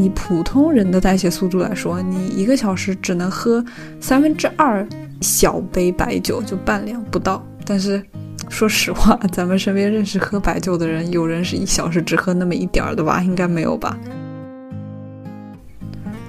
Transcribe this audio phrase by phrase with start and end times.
[0.00, 3.64] 以普通人的代谢速度来说，你一个小时只能喝
[4.00, 4.86] 三分之二
[5.20, 7.44] 小杯白酒，就半两不到。
[7.66, 8.02] 但是
[8.48, 13.22] 说实话， 咱们身边认识喝白酒的人，有人是一小时只喝那么一点儿的吧？
[13.22, 13.96] 应该没有吧？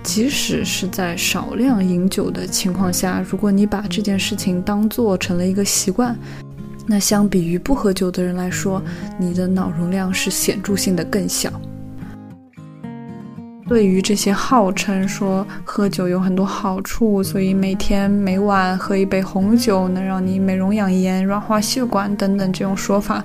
[0.03, 6.17] 即使是在少量饮酒的情况下，如果你把这件事情当做成了一个习惯，
[6.87, 8.81] 那相比于不喝酒的人来说，
[9.19, 11.51] 你的脑容量是显著性的更小。
[13.71, 23.23] 对于这些号称说喝酒有很多好处，所以每天每晚喝一杯红酒能让你美容养颜、软化血管等等这种说法，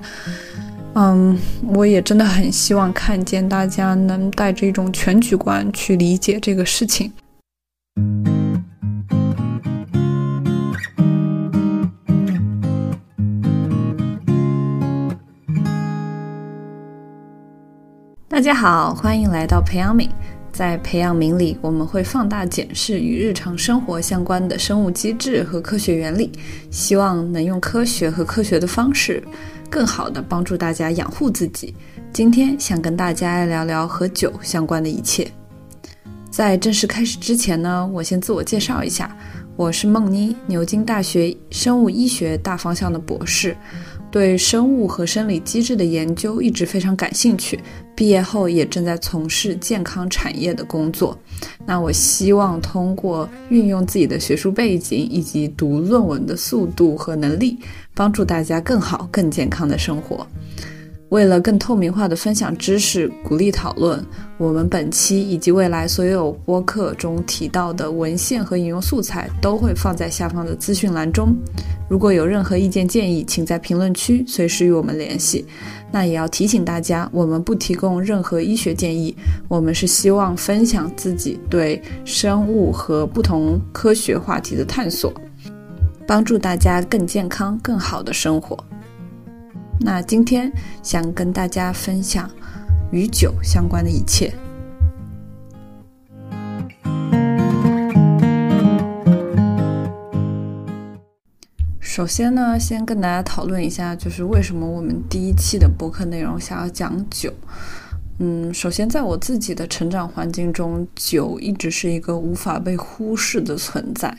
[0.93, 1.37] 嗯，
[1.73, 7.11] 我也真的很希望看见大家能带着一种全局观去理解这个事情。
[18.29, 20.07] 大家好，欢迎来到培养皿。
[20.57, 26.31] 在培养皿里，我们会放大检视与日常生活相关的生物机制和科学原理，
[26.71, 29.23] 希望能用科学和科学的方式，
[29.69, 31.75] 更好的帮助大家养护自己。
[32.11, 35.31] 今天想跟大家聊聊和酒相关的一切。
[36.31, 39.15] 在正式开始之前呢，我先自我介绍一下，
[39.55, 43.55] 我是梦妮，牛津大学生物医学大方向的博士。
[44.17, 47.59] 对生物和生理机制的研究一直非常感兴趣，
[47.95, 51.15] 毕业后也正在从事健康产业的工作。
[51.67, 57.59] 那我希望通过运用自己的学术背景以及读论文的速度和能力，
[57.93, 60.25] 帮助大家更好、更健康的生活。
[61.09, 64.03] 为了更透明化的分享知识，鼓励讨论，
[64.37, 71.33] 我们本期以及未来所有播客中提到的文献和引用素材都会放在下方的资讯栏中。
[71.89, 75.45] 如果有任何意见建议，请在评论区随时与我们联系。
[75.89, 79.15] 那也要提醒大家，我们不提供任何医学建议，
[79.47, 85.13] 我们是希望分享自己对生物和不同科学话题的探索，
[86.05, 88.61] 帮助大家更健康、更好的生活。
[89.79, 90.51] 那今天
[90.81, 92.29] 想跟大家分享
[92.91, 94.33] 与酒相关的一切。
[101.79, 107.33] 首先呢，先跟大家讨论一下，就是为什么我们第一期的播客内容想要讲酒。
[108.19, 114.17] 嗯，首先在我自己的成长环境中，酒一直是一个无法被忽视的存在，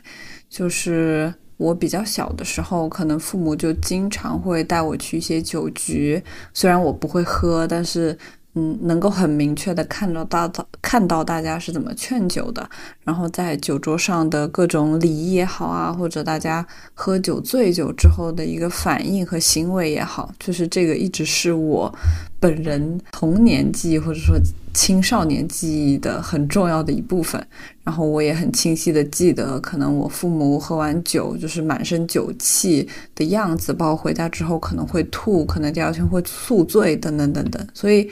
[0.48, 1.34] 就是。
[1.58, 6.22] 我比较小的时候，可能父母就经常会带我去一些酒局，
[6.54, 8.16] 虽然我不会喝，但是。
[8.54, 12.68] 嗯，能够很明确的看到大看到大家是怎么劝酒的，
[13.04, 21.94] 然后在酒桌上的各种礼仪也好啊，或者大家喝酒醉酒之后的一个反应和行为也好，就是这个一直是我
[22.40, 24.34] 本人童年记忆或者说
[24.72, 27.46] 青少年记忆的很重要的一部分。
[27.88, 38.10] 然后我也很清晰的记得，可能我父母喝完酒就是满身酒气的样子，包括回家之后可能会吐，可能第二天会宿醉等等等等，所以。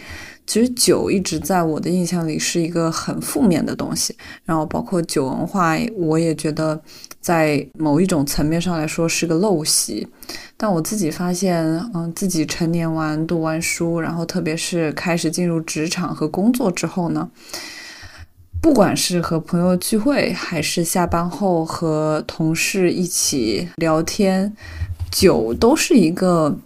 [0.49, 4.15] 其实酒一直在我的印象里是一个很负面的东西，
[4.45, 6.81] 然后包括酒文化，我也觉得
[7.21, 10.07] 在某一种层面上来说是个陋习。
[10.57, 17.29] 但我自己发现，嗯，自己成年完、读完书，然后特别是开始进入职场和工作之后呢，
[18.61, 24.53] 不管是和朋友聚会，还是下班后和同事一起聊天，
[25.11, 26.57] 酒都是一个，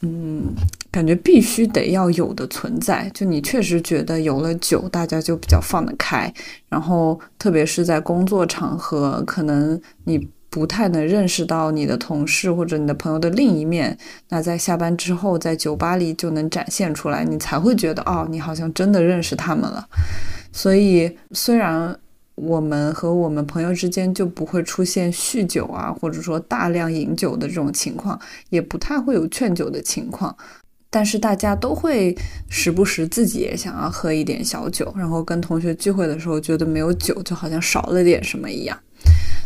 [0.00, 0.54] 嗯。
[0.92, 6.30] 感觉必须得要有的存在，就你确实觉得有了酒，大家就比较放得开。
[6.68, 13.96] 然后，特别是在工作场合，可能你不太能认识到你的同事或者你的朋友的另一面。
[14.28, 19.88] 那在下班之后，在酒吧里就能展现出来，你才会觉得哦，你好像真的认识他们了。
[20.52, 21.98] 所以，虽然
[22.34, 28.20] 我们和我们朋友之间就不会出现酗酒啊，或者说大量饮酒的这种情况，
[28.50, 30.36] 也不太会有劝酒的情况。
[30.90, 32.14] 但是大家都会
[32.50, 38.78] 时不时自己也想要喝一点小酒，然后跟同学聚会的时候觉得没有酒就好像少了点什么一样，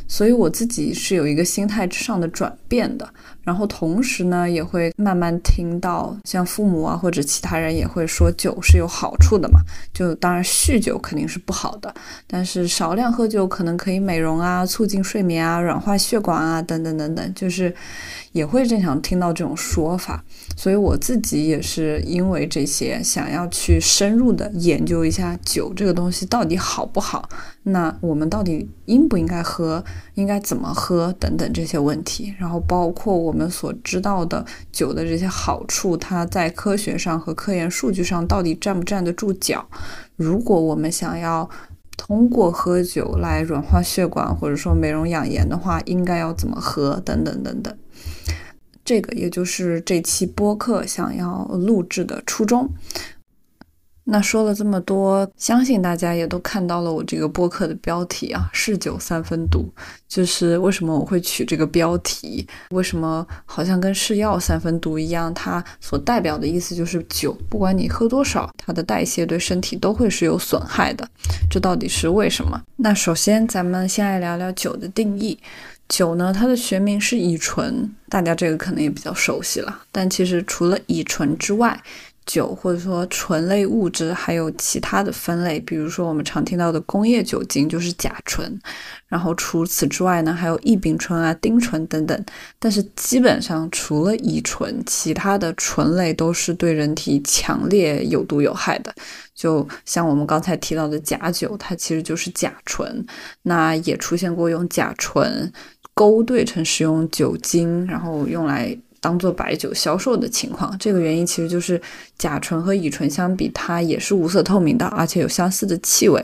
[0.09, 3.09] 所以我自己是有一个心态之上的转变的。
[3.43, 9.61] 然后同时呢，也会慢慢听到像父母啊或者其他人也会说酒是有好处的嘛。
[9.93, 11.95] 就当然酗酒肯定是不好的，
[12.27, 17.73] 但是少量喝酒可能可以美容啊，促进睡眠啊，软化血管啊等等等等，就是。
[18.37, 20.23] 也会经常听到这种说法，
[20.55, 27.27] 所以我自己也是因为这些，想要去深入的研究一下酒这个东西到底好不好，
[27.63, 29.83] 那我们到底应不应该喝，
[30.17, 39.67] 应该怎么喝等等这些问题，然后包括我们所知道的酒的这些好处，它在科学上和科研数据上到底站不站得住脚？
[40.17, 41.49] 如果我们想要。
[41.99, 47.01] 通过喝酒来软化血管，或者说美容养颜的话，应该要怎么喝？
[47.03, 47.75] 等等等等，
[48.87, 52.67] 这个也就是这期播客想要录制的初衷。
[54.09, 59.69] 那说了这么多，相信大家也都看到了我这个播客的标题啊，“嗜酒三分毒”。
[60.07, 62.47] 就是为什么我会取这个标题？
[62.71, 65.35] 为什么好像跟是药三分毒一样？
[65.35, 71.05] 它所代表的意思就是酒，不管你喝多少，它的代谢对身体都会是有损害的。
[71.51, 72.63] 这到底是为什么？
[72.77, 75.37] 那首先，咱们先来聊聊酒的定义。
[75.89, 79.83] 酒呢，它的学名是乙醇，大家这个可能也比较熟悉了。
[79.93, 81.81] 但其实除了乙醇之外，
[82.25, 88.61] 酒或者说醇类物质还有其他的分类，比如说我们常听到的工业酒精就是甲醇，
[89.07, 92.25] 然后除此之外呢，还有异丙醇啊、丁醇等等。
[92.59, 98.93] 但是基本上除了乙醇，其他的醇类都是对人体强烈有毒有害的。
[99.33, 103.07] 就像我们刚才提到的假酒，它其实就是甲醇。
[103.43, 105.53] 那也出现过用甲醇
[105.97, 108.79] 勾兑成使用酒精，然后用来。
[108.99, 111.81] 当做白酒销售的情况，这个原因其实就是
[112.19, 116.21] 甲醇和乙醇相比，它也是无色透明的，而且有相似的气味。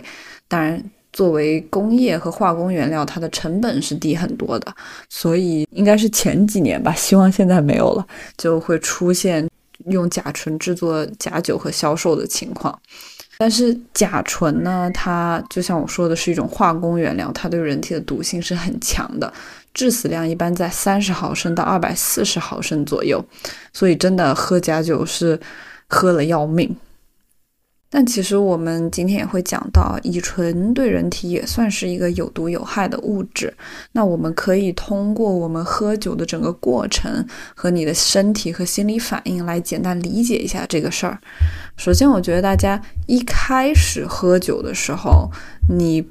[0.49, 0.83] 当然，
[1.13, 4.75] 作为工业和化工原料，它的成本是低很多的，
[5.09, 8.05] 所以应该是前几年吧，希望现在没有了，
[8.37, 9.49] 就会出现
[9.87, 12.77] 用甲醇制作假酒和销售的情况。
[13.39, 19.33] 但是甲醇呢，它就像我说的是一种化工原料，它对人体的毒性是很强的。
[19.75, 23.25] 致死量一般在三十毫升到二百四十毫升左右，
[23.73, 25.41] 所以真的喝假酒是
[25.87, 26.77] 喝了要命。
[27.95, 33.53] 但其实我们今天也会讲到，乙醇对人体也算是一个有毒有害的物质。
[33.93, 41.19] 那我们可以通过我们喝酒的整个过程和你的身体和心理反应来简单理解一下这个事儿。
[41.77, 45.31] 首先，我觉得大家一开始喝酒的时候，
[45.69, 46.03] 你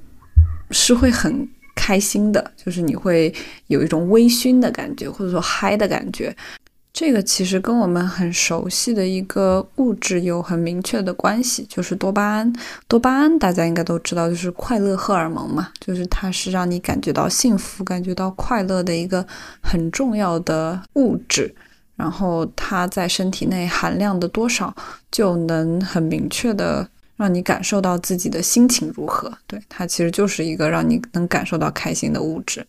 [0.69, 1.50] 是会很。
[1.81, 3.33] 开心的，就是你会
[3.66, 6.36] 有一种微醺的感觉，或者说嗨的感觉。
[6.94, 12.54] 这个其实跟我们很熟悉的一个物质有很明确的关系，就是多巴胺。
[12.88, 19.25] 多巴胺大家应该都知道，就是快乐荷尔蒙嘛，就是它是让你感觉到幸福、感觉到快乐的一个
[19.63, 21.51] 很重要的物质。
[21.95, 24.75] 然后它在身体内含量的多少，
[25.10, 26.88] 就能很明确的。
[27.21, 29.31] 让你感受到自己的心情如何？
[29.45, 32.65] 对它其实就是一个让你能感受到开心的物质。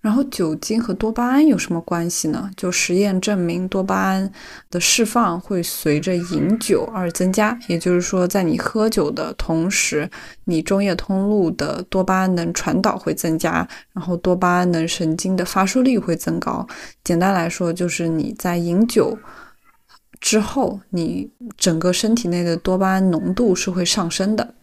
[0.00, 2.50] 然后酒精和多巴胺有什么关系呢？
[2.56, 4.32] 就实验证明，多巴胺
[4.68, 7.56] 的释放会随着饮酒而增加。
[7.68, 10.10] 也就是说，在你喝酒的同时，
[10.46, 16.66] 你中叶通路的多巴胺能传导会增加，然后多巴胺能神经的发出率会增高。
[17.04, 19.16] 简单来说，就是你在饮酒。
[20.22, 21.28] 之后，你
[21.58, 24.54] 整个身体内的多巴胺浓度是会上升的。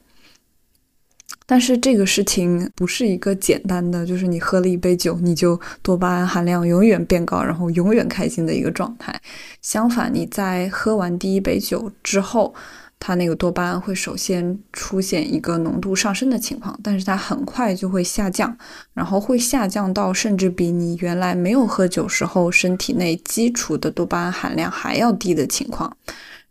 [1.45, 9.21] 但是这个事情不是一个简单的，就是你喝了一杯酒，你就多巴胺含量永远变高，然后永远开心的一个状态。
[9.61, 12.55] 相反，你在喝完第一杯酒之后。
[12.99, 18.55] 它那个多巴胺会首先出现一个浓度上升的情况，但是它很快就会下降，
[18.93, 25.95] 然后会下降到甚至比你原来没有喝酒时候身体内基础的多巴胺含量还要低的情况。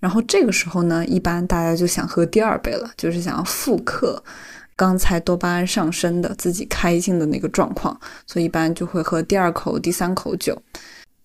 [0.00, 4.22] 然后这个时候呢，一般大家就想喝第二杯了，就是想要复刻
[4.74, 10.56] 刚才多巴胺上升的自己开心的那个状况，所以一般就会喝第二口、第三口酒。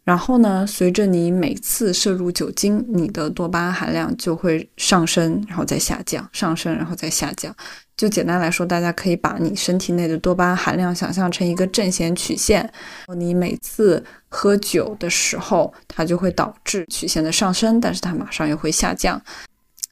[0.03, 7.55] 然后呢，随着你每次摄入酒精，你的多巴胺含量就会上升，然后再下降，上升，然后再下降。
[7.95, 12.69] 就简单来说，大家可以把你身体内的多巴胺含量想象成一个正弦曲线。
[13.15, 19.21] 你每次喝酒的时候，它就会导致曲线的上升，但是它马上又会下降。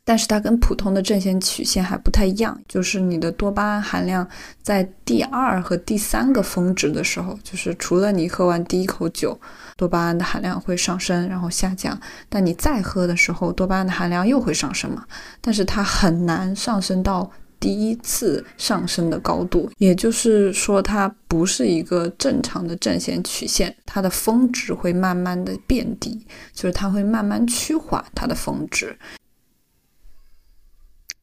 [0.04, 4.28] 但是它跟普通的正弦曲线还不太一样，就是你的多巴胺含量
[4.62, 9.40] 在第二和第三个峰值的时候，就是除了你喝完第一口酒，
[9.78, 15.06] 多巴胺的含量会上升，然后下降，但你再喝的时候，多巴胺的含量又会上升嘛？
[15.40, 28.98] 但是它很难上升到第一次上升的高度，也就是说，它不是一个正常的正弦曲线，它的峰值会慢慢的变低，就是它会慢慢趋缓它的峰值。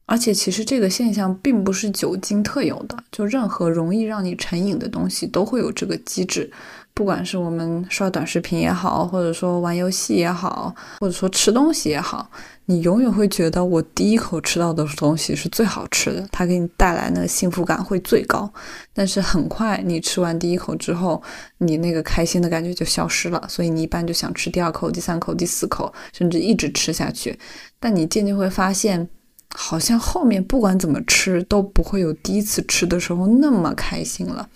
[0.09, 6.51] 而且其实这个现象并不是酒精特有的，就任何容易让你成瘾的东西都会有这个机制。
[6.95, 12.29] 不管是我们刷短视频也好，或者说玩游戏也好，或者说吃东西也好，
[12.65, 18.51] 你永远会觉得我第一口吃到的东西是最好吃的，它给你带来那个幸福感会最高。
[18.91, 21.21] 但是很快你吃完第一口之后，
[21.59, 27.37] 你那个开心的感觉就消失了，所以你一般就想吃第二口、第三口、第四口，甚至一直吃下去。
[27.79, 29.07] 但你渐渐会发现，
[29.55, 34.47] 好像后面不管怎么吃都不会有第一次吃的时候那么开心了。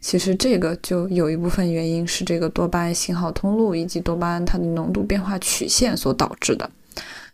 [0.00, 6.68] 其实这个就有一部分原因是这个多巴胺信号通路以及多巴胺它的浓度变化曲线所导致的。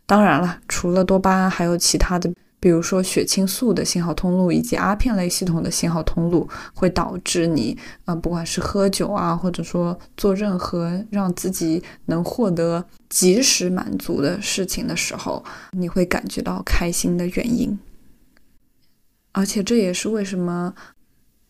[0.06, 17.78] 当然了，除了多巴胺，还有其他的，比如说血清素的信号通路以及阿片类系统的信号通路，会导致你啊，不管是喝酒啊，或者说做任何让自己能获得及时满足的事情的时候，你会感觉到开心的原因。
[19.32, 20.74] 而且这也是为什么。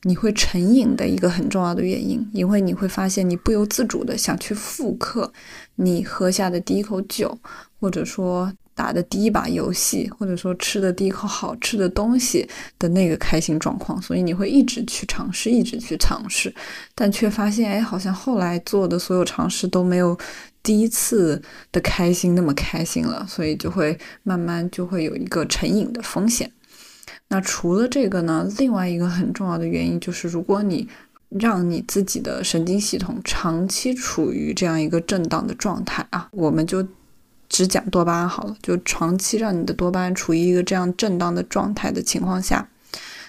[0.03, 5.33] 你会成瘾的一个很重要的原因，因为你会发现你不由自主的想去复刻
[5.75, 7.37] 你喝下的第一口酒，
[7.81, 16.55] 或者说打的第一把游戏，或者说吃的第一口好吃的东西的那个开心状况，所以你会一直去尝试，一直去尝试，
[16.95, 20.17] 但却发现，哎，好像后来做的所有尝试都没有
[20.63, 21.43] 第一次
[21.73, 26.49] 的开心那么开心了，所以就会慢慢就会有一个成瘾的风险。
[27.31, 28.49] 那除了这个呢？
[28.59, 30.89] 另外一个很重要的原因就是，如果你
[31.29, 36.87] 让你自己的神经系统长期处于这样一个震荡的状态啊，我们就
[37.49, 42.69] 只讲多巴胺好了，就长期让你的多巴胺处于一个这样震荡的状态的情况下，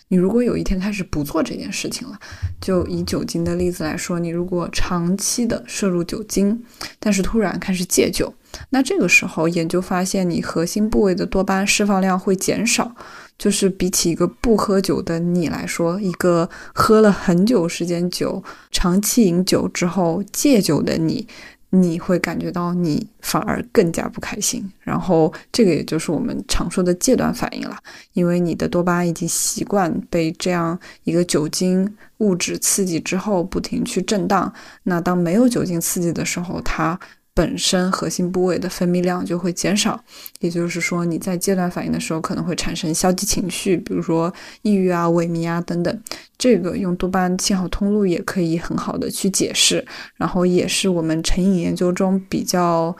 [0.09, 2.19] 你如果有一天开始不做这件事情了，
[2.59, 6.63] 就以酒精的例子来说，你如果长期的摄入酒精，
[6.99, 8.33] 但是突然开始戒酒，
[8.71, 12.95] 那这个时候研究发现，你核心部位的多巴胺释放量会减少。
[13.37, 21.25] 就是比起一个不喝酒的你来说，一个喝了很久时间酒、长期饮酒之后戒酒的你，
[21.71, 24.69] 你会感觉到你反而更加不开心。
[24.81, 27.77] 然后这个也就是我们常说的戒断反应了，
[28.13, 34.51] 因为你的多巴胺已经习惯被这样一个酒精物质刺激之后不停去震荡。
[34.83, 36.99] 那当没有酒精刺激的时候，它。
[37.39, 39.97] 本身核心部位的分泌量就会减少，
[40.41, 46.01] 也就是说你在戒断反应的时候可能会产生消极情绪，比如说抑郁啊、萎靡啊等等。
[46.37, 52.93] 这个用多巴胺信号通路也可以很好的去解释，然后也是我们成瘾研究中比较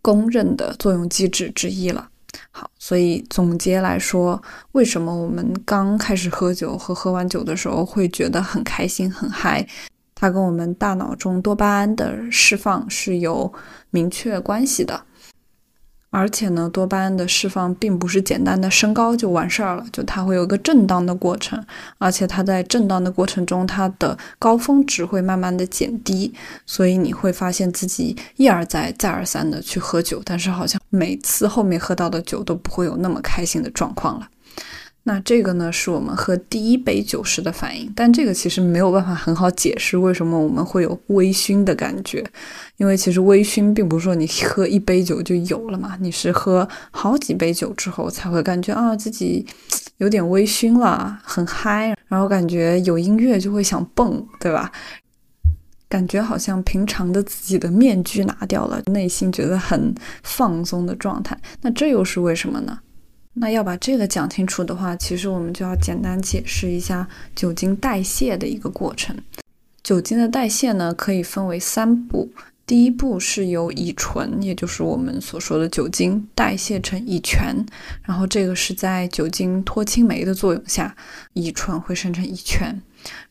[0.00, 2.08] 公认的作用机制之一了。
[2.50, 9.66] 好，所以总结来说，为什么我们刚开始喝酒和喝完酒的时候会觉得很开心、很嗨？
[10.22, 13.52] 它跟我们大脑中多巴胺的释放是有
[13.90, 15.02] 明确关系的，
[16.10, 21.60] 而且呢，多巴胺的释放并不是简单的升高就完事儿了，就它会有一个震荡的过程，
[21.98, 26.32] 而且它在震荡的过程中，它的高峰值会慢慢的减低，
[26.66, 34.28] 所以你会发现自己一而再再而三的去喝酒，但是好像每次后面喝到的酒都不会有那么开心的状况了。
[35.04, 42.24] 那这个呢，是我们喝第一杯酒时的反应，但这个其实没有办法很好解释为什么我们会有微醺的感觉，
[42.76, 49.44] 因为其实微醺并不是说你喝一杯酒就有了嘛，你是喝好几杯酒之后才会感觉啊自己
[49.96, 54.70] 有点微醺了，很嗨，然后感觉有音乐就会想蹦，对吧？
[55.88, 62.78] 感觉好像平常的自己的面具拿掉了，内心觉得很放松的状态，那这又是为什么呢？
[63.34, 69.16] 那要把这个讲清楚的话，其实我们就要简单解释一下酒精代谢的一个过程。
[69.82, 72.30] 酒精的代谢呢，可以分为三步。
[72.64, 77.56] 第一步是由乙醇，也就是我们所说的酒精，代谢成乙醛，
[78.02, 80.94] 然后这个是在酒精脱氢酶的作用下，
[81.32, 82.80] 乙醇会生成乙醛。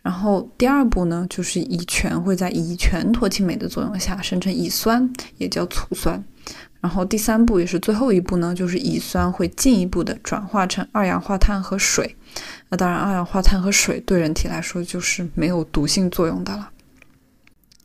[0.02, 6.22] 然后第二步呢，就是乙醛会在乙醛脱氢酶的作用下生成乙酸，也叫醋酸。
[6.82, 12.16] 然后第三步也是最后一步呢，就是乙酸会进一步的转化成二氧化碳和水。
[12.70, 16.70] 那当然，二氧化碳和水对人体来说就是没有毒性作用的了。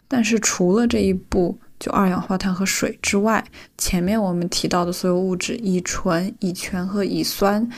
[0.09, 3.45] 但是除了这一步，就二氧化碳和水之外，
[3.77, 7.69] 前面我们提到的所有物质，乙醇、乙醛和乙酸，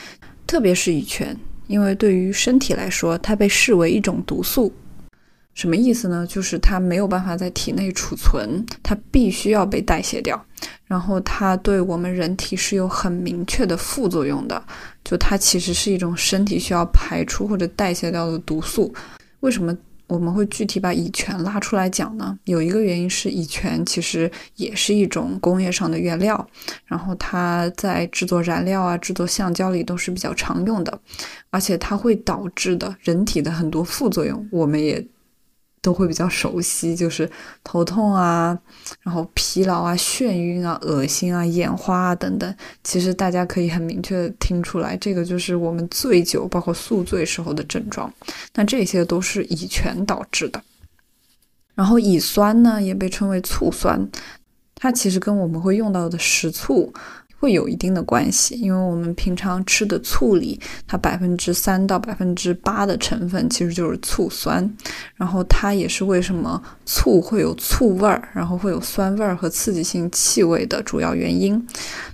[0.47, 4.73] 特别是乙醛，因为对于身体来说，它被视为一种毒素。
[5.59, 6.25] 什么意思呢？
[6.25, 10.41] 就是它没有办法在体内储存，它必须要被代谢掉。
[10.87, 14.63] 然后它对我们人体是有很明确的副作用的，
[15.03, 18.95] 就它其实是一种身体需要排出或者代谢掉的毒素。
[19.41, 22.39] 为什么我们会具体把乙醛拉出来讲呢？
[22.45, 26.49] 有一个原因是乙醛其实也是一种工业上的原料，
[26.87, 31.01] 然后它在制作燃料啊、制作橡胶里都是比较常用的，
[31.51, 35.05] 而且它会导致的人体的很多副作用，我们也。
[35.81, 37.31] 都会比较熟悉，就是
[37.63, 38.59] 头痛啊，
[39.03, 42.55] 然后疲劳啊、眩晕啊、恶心啊、眼花啊等等。
[42.83, 48.13] 其实大家可以很明确的听出来，这个就是我们醉酒，包括宿醉时候的症状。
[48.55, 50.63] 那这些都是乙醛导致的。
[51.75, 54.09] 然后乙酸呢，也被称为醋酸，
[54.75, 56.93] 它其实跟我们会用到的食醋。
[57.41, 64.69] 会有一定的关系，因为我们平常吃的醋里，它百分之三到百分之八的成分其实就是醋酸，
[65.15, 71.65] 然后它也是为什么醋会有醋味儿，然后会有酸味儿和刺激性气味的主要原因。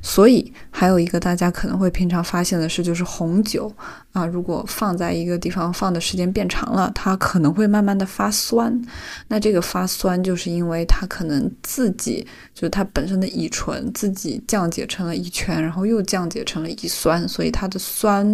[0.02, 3.72] 所以还有一个大家可能会平常发现的是，就是红酒
[4.14, 8.80] 啊，如果放在一个地方放的时间变长了，它可能会慢慢的发酸。
[9.26, 15.16] 那这个发酸就是因为它可能自己就是它本身的乙醇自己降解成了。
[15.16, 18.24] 乙醛，然后又降解成了乙酸，所以它的酸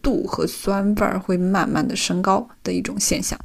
[0.00, 3.38] 度和酸味儿会慢慢的升高的一种现象。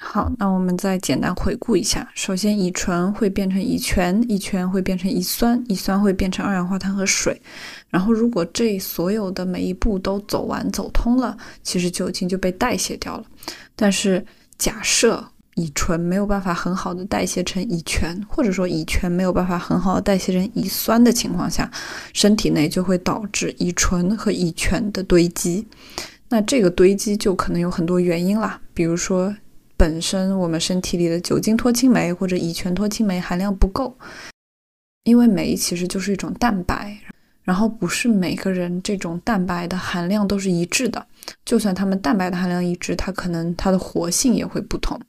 [0.00, 7.40] 好，那我们再简单回顾一下：首先，乙醇会变成乙醛，乙醛会变成乙酸，乙酸会变成二氧化碳和水。
[7.90, 13.24] 然后，如果这所有的每一步都走完、走通了，其实酒精就被代谢掉了。
[13.74, 14.24] 但是，
[14.56, 21.68] 假设乙醇没有办法很好的代谢成乙醛，或者说乙醛没有办法很好的代谢成乙酸的情况下，
[22.12, 25.66] 身体内就会导致乙醇和乙醛的堆积。
[26.28, 29.34] 那这个堆积就可能有很多原因啦，比如说
[29.78, 33.96] 本身我们身体里的酒精脱氢酶或者乙醛脱氢酶含量不够，
[35.04, 36.98] 因为酶其实就是一种蛋白。
[37.44, 41.06] 然后不是每个人这种蛋白的含量都是一致的，
[41.46, 45.00] 就算他们蛋白的含量一致，它可能它的活性也会不同，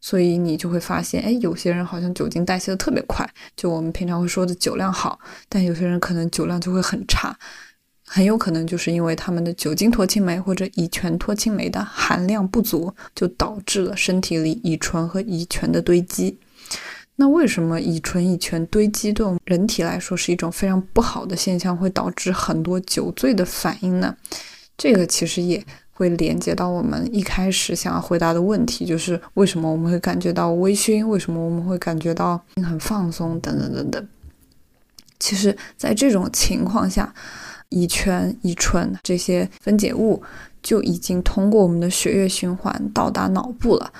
[0.00, 7.38] 所以你就会发现，哎，有些人好像酒精代谢的特别快，就我们平常会说的酒量好，但有些人可能酒量就会很差，
[8.14, 16.38] 很有可能就是因为他们的酒精脱氢酶或者乙醛脱氢酶的含量不足，就导致了身体里乙醇和乙醛的堆积。
[17.16, 24.14] 那为什么乙醇、乙醛堆积对我们人体来说是一种非常不好的现象，会导致很多酒醉的反应呢？
[24.76, 34.06] 这个其实也会连接到我们一开始想要回答的问题，就是为什么我们会感觉到微醺，为什么我们会感觉到很放松，等等等等。
[35.18, 37.14] 其实，在这种情况下，
[37.72, 40.22] 乙醛、乙醇这些分解物
[40.62, 43.92] 就已经通过我们的血液循环到达脑部了。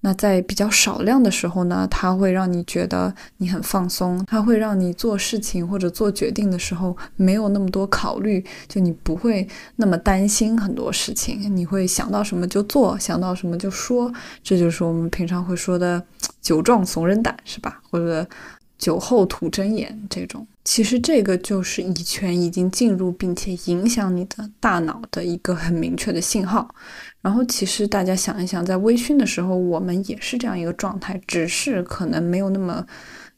[0.00, 14.12] 那在比较少量的时候呢，它会让你觉得你很放松，它会让你做事情或者做决定的时候没有那么多考虑，就你不会那么担心很多事情，你会想到什么就做，想到什么就说，
[14.44, 16.00] 这就是我们平常会说的
[16.40, 17.80] “酒壮怂人胆”，是吧？
[17.90, 18.24] 或者
[18.78, 20.46] “酒后吐真言”这种。
[20.64, 26.74] 其实这个就是乙醛已经进入并且影响你的大脑的一个很明确的信号。
[27.20, 32.84] 然后，其实大家想一想，在微醺的时候，我们也是这样一个状态，只是可能没有那么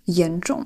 [0.06, 0.64] 严重。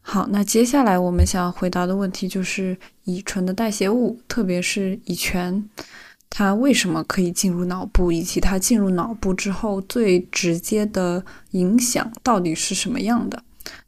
[0.00, 5.68] 好，那接下来我们想要回答的问题就是乙醇的代谢物，特别是乙醛，
[6.30, 13.42] 它为什么可以进入脑部，以及它进入脑部之后最直接的影响到底是什么样的？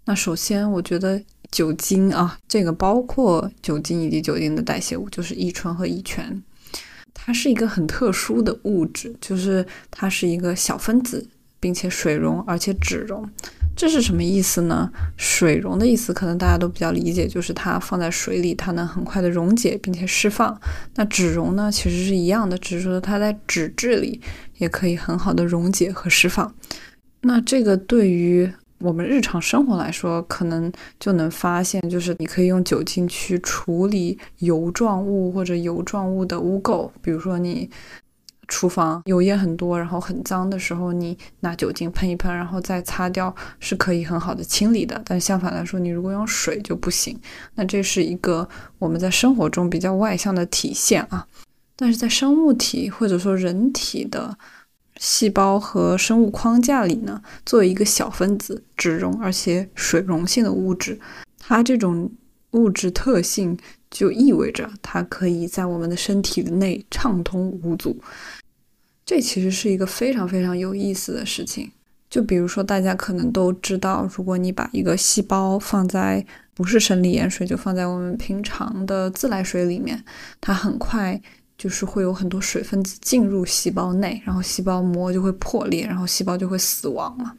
[0.08, 1.22] 那首先，我觉得。
[1.50, 6.42] 酒精啊，这个包括酒精以及酒精的代谢物，就是乙醇和乙醛。
[7.14, 11.26] 它是一个很特殊的物质，就是它是一个小分子，
[11.58, 13.26] 并且水溶而且脂溶。
[13.74, 14.92] 这是什么意思呢？
[15.16, 20.60] 水溶的意思可能大家都比较理解，就是它放在水里，它能很快的溶解并且释放。
[20.96, 24.20] 那脂溶呢，其实是一样的，只是说它在脂质里
[24.58, 26.54] 也可以很好的溶解和释放。
[27.22, 36.88] 那这个对于我们日常生活来说，可能就能发现，就是你可以用酒精去处理油状物或者油状物的污垢。
[37.02, 37.68] 比如说，你
[38.46, 45.02] 厨房油烟很多，然后很脏的时候，你拿酒精喷一喷，然后再擦掉，是可以很好的清理的。
[45.04, 47.18] 但相反来说，你如果用水就不行。
[47.56, 51.26] 那这是一个我们在生活中比较外向的体现啊。
[51.74, 54.38] 但是在生物体或者说人体的。
[54.98, 60.98] 细胞和生物框架里呢，作为一个小分子、脂溶而且水溶性的物质，
[61.38, 62.10] 它这种
[62.50, 63.56] 物质特性
[63.90, 67.98] 就意味着它可以在我们的身体内畅通无阻。
[69.06, 71.70] 这其实是一个非常非常有意思的事情。
[72.10, 80.02] 就比如说，大家可能都知道，如果你把一个细胞放在不是生理盐水，就放在我们平常的自来水里面，
[80.40, 81.20] 它很快。
[81.58, 87.34] 就是会有很多水分子进入细胞内，然后细胞膜就会破裂，然后细胞就会死亡了。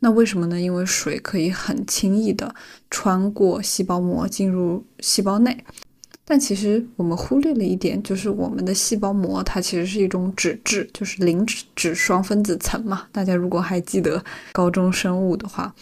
[0.00, 0.60] 那为什么呢？
[0.60, 2.52] 因为水可以很轻易的
[2.90, 5.64] 穿过细胞膜进入细胞内。
[6.24, 13.06] 但其实我们忽略了一点，就是我们的细胞膜它其实是一种脂质，就是磷脂双分子层嘛。
[13.12, 15.72] 大家如果还记得高中生物的话，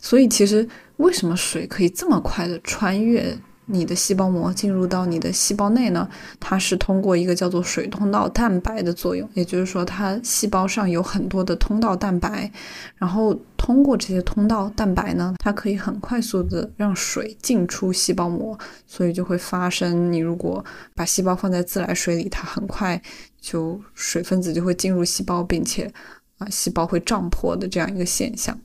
[0.00, 0.66] 所以其实
[0.98, 3.36] 为什么水可以这么快的穿越？
[3.66, 6.08] 你的细胞膜进入到你的细胞内呢？
[6.38, 12.50] 它是通过一个叫做水通道蛋白的作用，也就是说，它细胞上有很多的通道蛋白，
[12.96, 23.00] 然后通过这些通道蛋白呢，它可以很快速的让水进出细胞膜，所以就会发生你如果把细胞放在自来水里，它很快
[23.40, 25.90] 就水分子就会进入细胞，并且
[26.38, 28.58] 啊，细胞会胀破的这样一个现象。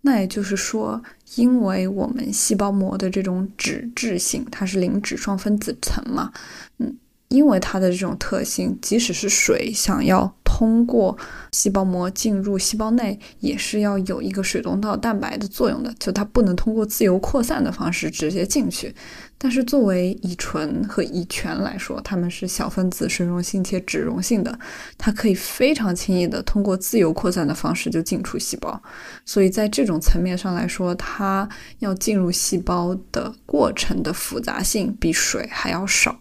[0.00, 1.02] 那也就是说，
[1.34, 6.32] 因为我们细胞膜的这种脂质性，它是磷脂双分子层嘛，
[6.78, 6.96] 嗯，
[7.28, 10.34] 因为它的这种特性，即使是水想要。
[10.50, 11.16] 通过
[11.52, 18.92] 细胞膜进入细胞内，也是要有一个水通道蛋白的作用的，就它不能通过自由扩散的方式直接进去。
[19.36, 24.58] 但是作为乙醇和乙醛来说，它们是小分子水溶性且脂溶性的，
[24.96, 28.82] 它可以非常轻易的通过自由扩散的方式就进出细胞。
[29.24, 36.18] 所以在这种层面上来说，它要进入细胞的过程的复杂性比水还要少。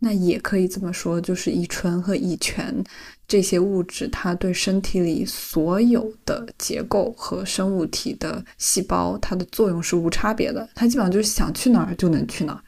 [0.00, 2.82] 那也可以这么说，就是乙醇和乙醛。
[3.28, 10.68] 这些物质，它对身体里所有的结构和生物体的细胞，它的作用是无差别的。
[10.74, 12.60] 它基本上就是想去哪儿就能去哪儿。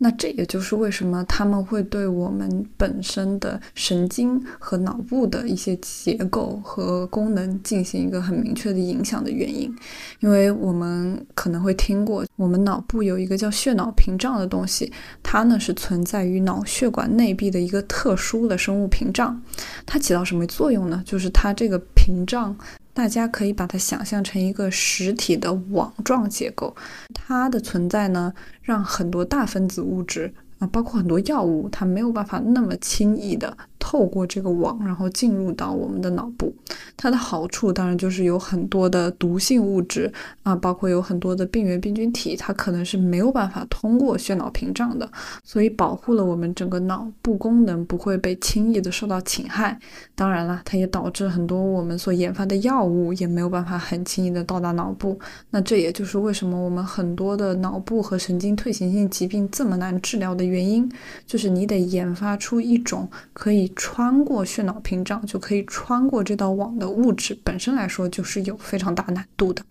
[0.00, 9.74] 那这也就是为什么他们会对我们本身的神经和脑部的一些结构和功能进行一个很明确的影响的原因。
[10.20, 19.42] 因为我们可能会听过，我们脑部有一个叫血脑屏障的东西，它呢是存在于脑血管内壁的一个特殊的生物屏障。
[19.84, 21.02] 它起到什么作用呢？
[21.04, 22.56] 就是它这个屏障。
[22.98, 26.74] 大家可以把它想象成一个实体的网状结构，
[27.14, 30.34] 它的存在呢，让很多大分子物质。
[30.58, 36.52] 啊，包括很多药物，它没有办法那么轻易的透过这个网，然后进入到我们的脑部。
[36.96, 45.08] 它的好处当然就是有很多的毒性物质啊，包括有很多的病原病菌体，它可能是没有办法通过血脑屏障的，
[45.44, 49.78] 所以保护了我们整个脑部功能不会被轻易的受到侵害。
[50.16, 55.16] 当然了，它也导致很多我们所研发的药物也没有办法很轻易的到达脑部。
[55.50, 60.47] 那这也就是为什么我们很多的脑部和神经退行性疾病这么难治疗的。
[60.48, 60.90] 原因
[61.26, 69.62] 就是你得研发出一种可以穿过血脑屏障，就可以穿过这道网的物质，本身来说就是有非常大难度的。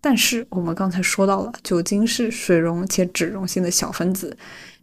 [0.00, 4.36] 但是我们刚才说到了，酒精是水溶且脂溶性的小分子，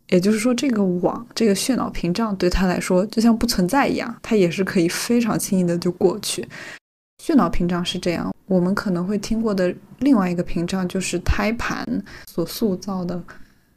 [0.08, 6.48] 也就是说，这个网，这个血脑屏障对它来说就像不存在一样，它也是可以非常轻易的就过去。
[7.22, 11.86] 血脑屏障是这样，我们可能会听过的另外一个屏障就是胎盘
[12.26, 13.22] 所塑造的。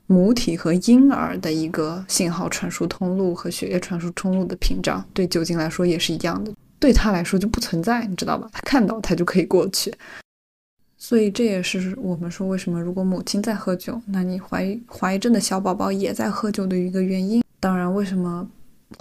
[0.07, 8.49] 母体和婴儿的一个信号传输通路和血液传输通路的屏障，对酒精来说也是一样的，对他来说就不存在，你知道吧？
[8.53, 9.95] 他看到他就可以过去。
[10.99, 17.43] 所以这也是我们说为什么如果母亲在喝酒，那你怀怀着的小宝宝也在喝酒的一个原因。
[17.59, 18.49] 当然，为什么？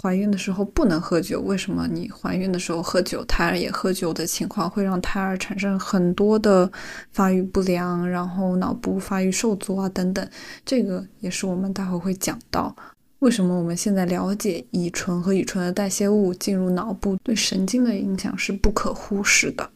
[0.00, 6.70] 怀孕的时候不能喝酒，为什么你怀孕的时候喝酒，胎儿也喝酒的情况会让胎儿产生很多的
[7.10, 10.28] 发育不良，然后脑部发育受阻啊等等，
[10.64, 12.74] 这个也是我们待会会讲到，
[13.18, 19.68] 为什么我们现在了解乙醇和乙醇的代谢物进入脑部对神经的影响是不可忽视的。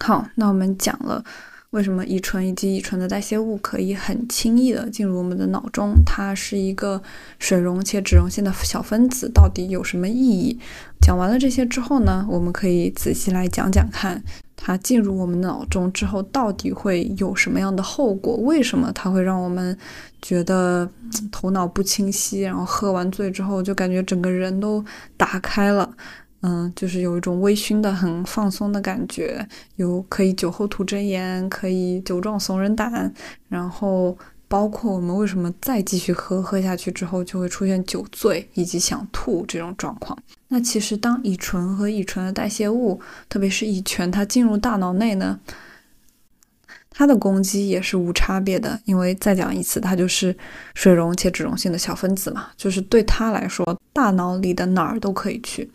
[0.00, 1.24] 好，那我们讲了。
[1.72, 5.94] 为什么乙醇以及乙醇的代谢物可以很轻易的进入我们的脑中？
[6.04, 7.02] 它是一个
[7.38, 10.58] 水溶且脂溶性的小分子，到底有什么意义？
[11.00, 14.22] 讲完了这些之后呢，我们可以仔细来讲讲看，
[14.54, 18.36] 它进入我们脑中之后到底会有什么样的后果？
[18.36, 19.74] 为什么它会让我们
[20.20, 20.86] 觉得
[21.30, 22.42] 头脑不清晰？
[22.42, 24.84] 然后喝完醉之后就感觉整个人都
[25.16, 25.90] 打开了。
[26.42, 33.12] 嗯，就是有一种微醺的、很放松的感觉，有可以酒后吐真言，可以酒壮怂人胆，
[33.48, 34.16] 然后
[34.48, 40.18] 包括我们为什么再继续喝，喝下去之后就会出现酒醉以及想吐这种状况。
[40.48, 45.38] 那其实当乙醇和乙醇的代谢物，特别是乙醛，它进入大脑内呢，
[46.92, 50.36] 它的攻击也是无差别的，因为再讲一次，它就是
[50.74, 55.68] 水溶且脂溶性的小分子嘛，就是对它来说，大脑里的哪儿都可以去。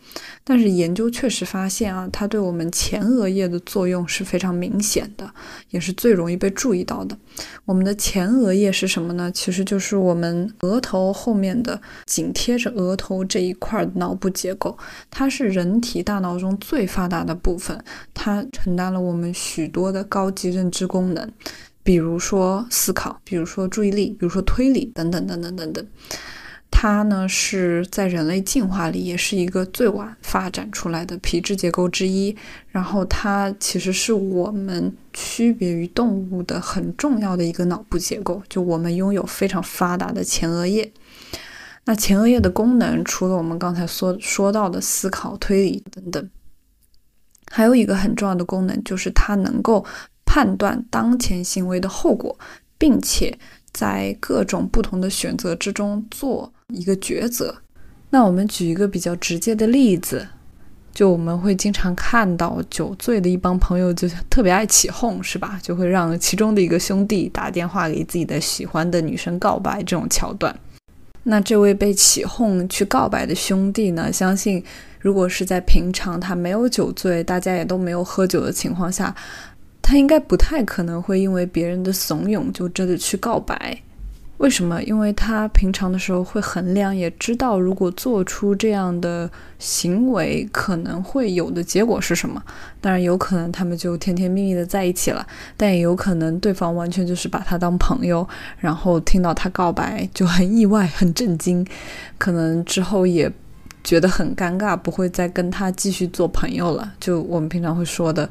[0.44, 5.28] 但是研究确实发现啊，它对我们前额叶的作用是非常明显的，
[5.70, 7.16] 也是最容易被注意到的。
[7.64, 9.30] 我们的前额叶是什么呢？
[9.32, 14.76] 其实就是我们额头后面的紧贴着额头这一块脑部结构，
[15.10, 17.78] 它是人体大脑中最发达的部分，
[18.14, 21.07] 它承担了我们许多的高级认知功。
[21.14, 21.30] 能，
[21.82, 25.86] 比如说思考，比如说注意力，比如说推理，等等等等等等。
[26.70, 32.36] 它呢是在人类进化里也是一个最晚发展出来的皮质结构之一。
[32.68, 38.42] 然后它其实是我们区别于动物的很重要的一个脑部结构。
[38.50, 40.92] 就我们拥有非常发达的前额叶。
[41.86, 46.30] 那前额叶的功能，除了我们刚才说说到的思考、推理等等，
[47.50, 49.84] 还有一个很重要的功能，就是它能够。
[50.38, 52.38] 判断当前行为的后果，
[52.78, 53.36] 并且
[53.72, 57.52] 在各种不同的选择之中做一个抉择。
[58.10, 60.28] 那我们举一个比较直接的例子，
[60.94, 65.58] 就我们会经常看到酒醉的一帮朋友就特别爱起哄，是吧？
[65.60, 70.56] 就会让其中的一个兄弟打电话给自己的喜欢的女生告白这种桥段。
[71.24, 74.12] 那这位被起哄去告白的兄弟呢？
[74.12, 74.62] 相信
[75.00, 79.12] 如果是在平常他没有酒醉，大家也都没有喝酒的情况下。
[79.88, 83.80] 他应该不太可能会因为别人的怂恿就真的去告白，
[84.36, 84.82] 为什么？
[84.82, 92.42] 因为他平常的时候会衡量，也知道如果做出这样的行为可能会有的结果是什么。
[92.82, 101.66] 当然，有可能他们就甜甜蜜蜜的在一起了，但也有可能对方完全就是把他当朋友，然后听到他告白就很意外、很震惊，
[102.18, 103.32] 可能之后也
[103.82, 106.92] 觉得很尴尬，不会再跟他继续做朋友了。
[107.00, 108.28] 就我们平常会说的。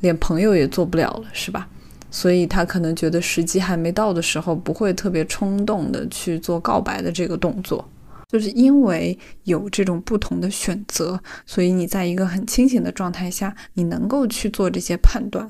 [0.00, 1.68] 连朋友也做不了了，是吧？
[2.10, 7.86] 所以他可能觉得时机还没到的时候，不会特别冲动的去做告白的这个动作。
[8.28, 15.48] 就是因为有这种不同的选择，所以你在一个很清醒的状态下，你能够去做这些判断，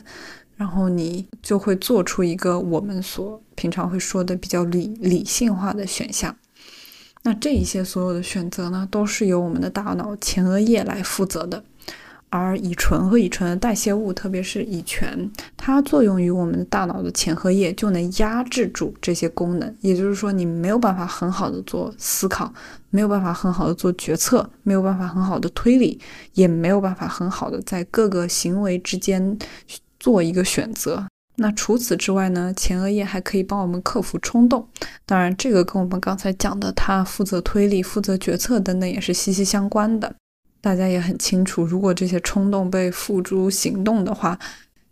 [0.57, 6.37] 然后你就会做出一个我们所平常会说的比较理理性化的选项。
[7.25, 11.63] 那这一些所有的选择呢，都是由我们的大脑前额叶来负责的。
[12.31, 19.77] 而乙醇和乙醇的代谢物，特别是乙醛，它作用于我们的大脑的前额叶，就能压制住这些功能。
[19.81, 22.53] 也就是说，你没有办法很好的做思考，
[22.91, 25.99] 没有办法很好的做决策，没有办法很好的推理，
[26.35, 29.39] 也没有办法很好的在各个行为之间
[29.99, 31.07] 做一个选择。
[31.41, 32.53] 那除此之外呢？
[32.57, 34.67] 前额叶还可以帮我们克服冲动。
[35.07, 40.13] 当然，这个跟我们刚才讲的它负责推理、负责决策等等也是息息相关的。
[40.61, 44.39] 大家也很清楚，如果这些冲动被付诸行动的话，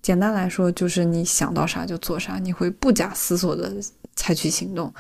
[0.00, 3.72] 简单来说就是你想到啥就做啥，你会不假思索的
[4.14, 4.92] 采取行动。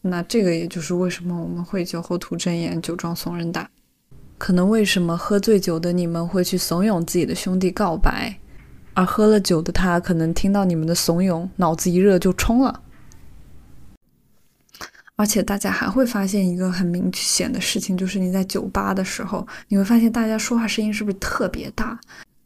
[0.00, 3.68] 那这个也就是为什么我们会酒后吐真言、酒壮怂人胆。
[4.36, 8.38] 可能为什么喝醉酒的你们会去怂恿自己的兄弟告白，
[8.94, 12.82] 而喝了酒的他可能听到你们的怂恿，脑子一热就冲了。
[15.16, 21.98] 而且大家还会发现一个很明显的事情，就是你在酒吧的时候，你会发现大家说话声音是不是特别大？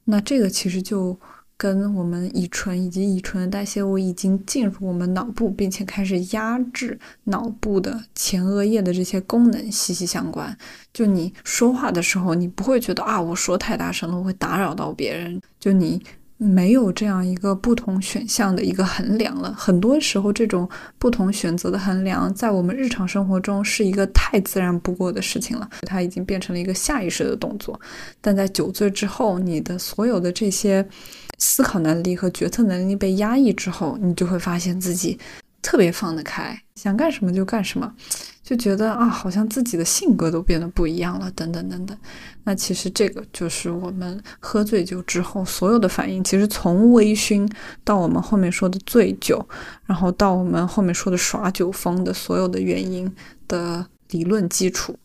[0.04, 1.18] 那这个其实就
[1.56, 10.54] 跟我们乙醇以及乙醇的代谢物已经进入我们脑部，并且开始压制脑部的前额叶的这些功能息息相关。
[10.92, 15.40] 就你说话的时候，你不会觉得啊，我说太大声了，我会打扰到别人。
[15.58, 16.02] 就你。
[16.38, 19.52] 没有这样一个不同选项的一个衡量了。
[19.52, 25.68] 很多时候，这种不同选择的衡量，在我们日常生活中是一个太自然不过的事情了。
[25.82, 27.78] 它已经变成了一个下意识的动作。
[28.20, 30.86] 但在酒醉之后，你的所有的这些
[31.38, 35.18] 思考能力和决策能力被压抑之后，你就会发现自己
[35.60, 37.94] 特别放得开，想干什么就干什么。
[38.42, 41.94] 就觉得啊，好像自己的性格都变得不一样了，等等等等。
[42.44, 46.24] 那其实这个就是我们喝醉酒之后所有的反应。
[46.24, 47.46] 其实从微醺
[47.84, 49.46] 到我们后面说的醉酒，
[49.84, 53.14] 然后到我们后面说的耍酒疯的所有的原因
[53.46, 54.98] 的理论基础。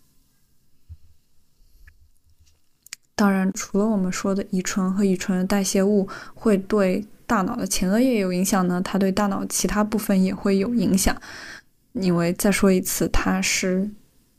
[3.16, 11.20] 当然，除了我们说的乙醇和乙醇的代谢物会对大脑的前额叶有影响呢，它对大脑其他部分也会有影响。
[11.94, 13.90] 因为再说一次，它是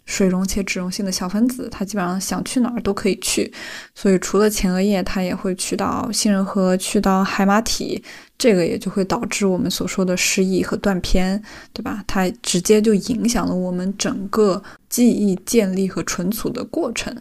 [0.06, 3.52] 水溶且脂溶性的小分子，它基本上想去哪儿都可以去，
[3.96, 8.00] 所以除了前额叶，它也会去到杏仁核，去到海马体，
[8.38, 12.04] 这个也就会导致我们所说的失忆和断片，对吧？
[12.06, 17.12] 它直接就影响了我们整个记忆建立和存储的过程。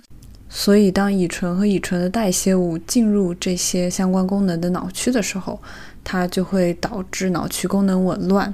[0.55, 5.59] 所以，当乙醇和乙醇的代谢物进入这些相关功能的脑区的时候，
[6.03, 8.53] 它就会导致脑区功能紊乱。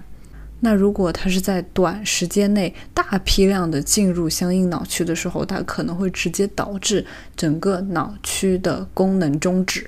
[0.61, 9.85] 那如果它是在短时间内大批量的进入相应脑区的时候，它可能会直接导致整个脑区的功能终止。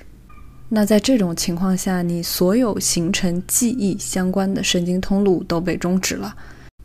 [0.68, 6.34] 那在这种情况下，你所有形成记忆相关的神经通路都被终止了，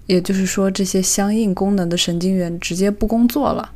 [0.06, 3.70] 也就是说，这些相应功能的神经元直接不工作了，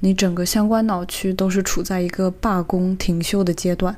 [0.00, 3.96] 你整个相关脑区都是处在一个罢工停休的阶段。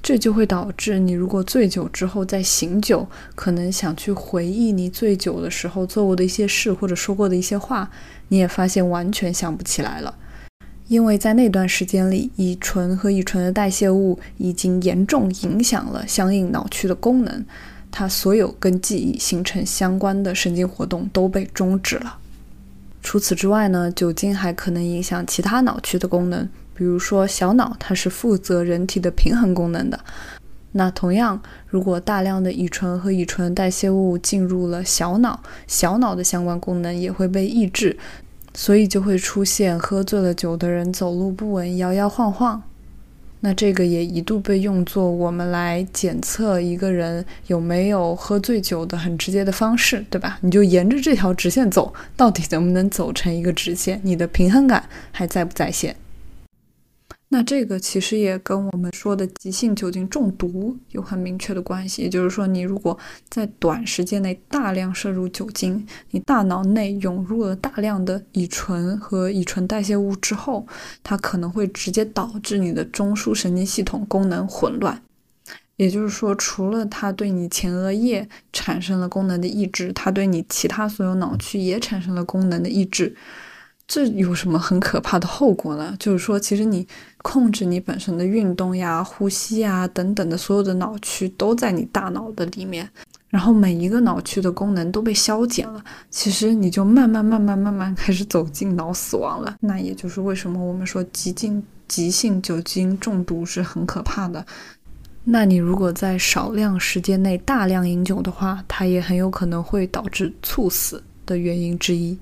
[0.00, 7.90] 这就会导致你如果醉酒之后再醒酒，可能想去回忆你醉酒的时候做过的一些事或者说过的一些话，
[8.28, 10.16] 你也发现完全想不起来了，
[10.86, 17.44] 因为在那段时间里，乙醇和乙醇的代谢物已经严重影响了相应脑区的功能，
[17.90, 22.18] 它所有跟记忆形成相关的神经活动都被终止了。
[23.08, 26.46] 除此之外呢，酒精还可能影响其他脑区的功能。
[26.74, 29.98] 比如说，小脑它是负责人体的平衡功能的。
[30.72, 37.96] 那同样，如果大量的乙醇和乙醇代谢物进入了小脑，小脑的相关功能也会被抑制，
[38.52, 42.62] 所以就会出现喝醉了酒的人走路不稳、摇摇晃晃。
[43.40, 50.38] 那这个也一度被用作我们来检测一个人有没有喝醉酒的很直接的方式，对吧？
[50.40, 54.00] 你就沿着这条直线走，到底能不能走成一个直线？
[54.02, 55.94] 你的平衡感还在不在线？
[57.30, 62.96] 那这个其实也跟我们说的急性酒精中毒有很明确的关系，也就是说，你如果
[63.28, 70.66] 在短时间内大量摄入酒精，你大脑内涌入了大量的乙醇和乙醇代谢物之后，
[71.02, 75.02] 它可能会直接导致你的中枢神经系统功能混乱。
[75.76, 83.14] 也就是说，除了它对你前额叶产生了功能的抑制，它对你其他所有脑区也产生了功能的抑制。
[83.88, 85.96] 这有什么很可怕的后果呢？
[85.98, 86.86] 就是说，其实你
[87.22, 92.86] 控制你本身的运动呀、呼吸呀等等的所有的脑区都在你大脑的里面，
[93.30, 99.56] 然后每一个脑区的功能都被消减了，其实你就慢慢、慢慢、慢慢开始走进脑死亡了。
[99.60, 104.44] 那也就是为什么我们说急性急性酒精中毒是很可怕的。
[105.24, 112.18] 那你如果在少量时间内大量饮酒的话，它也很有可能会导致猝死的原因之一。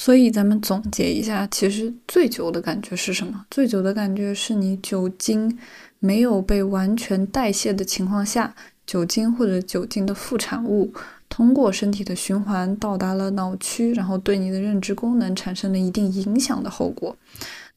[0.00, 3.44] 所以咱们总结一下，其实醉酒的感觉是什么？
[3.50, 5.58] 醉酒的感觉是你酒精
[5.98, 8.54] 没有被完全代谢的情况下，
[8.86, 10.90] 酒精或者酒精的副产物
[11.28, 17.14] 通过身体的循环到达了脑区，然后对你的认知功能产生了一定影响的后果。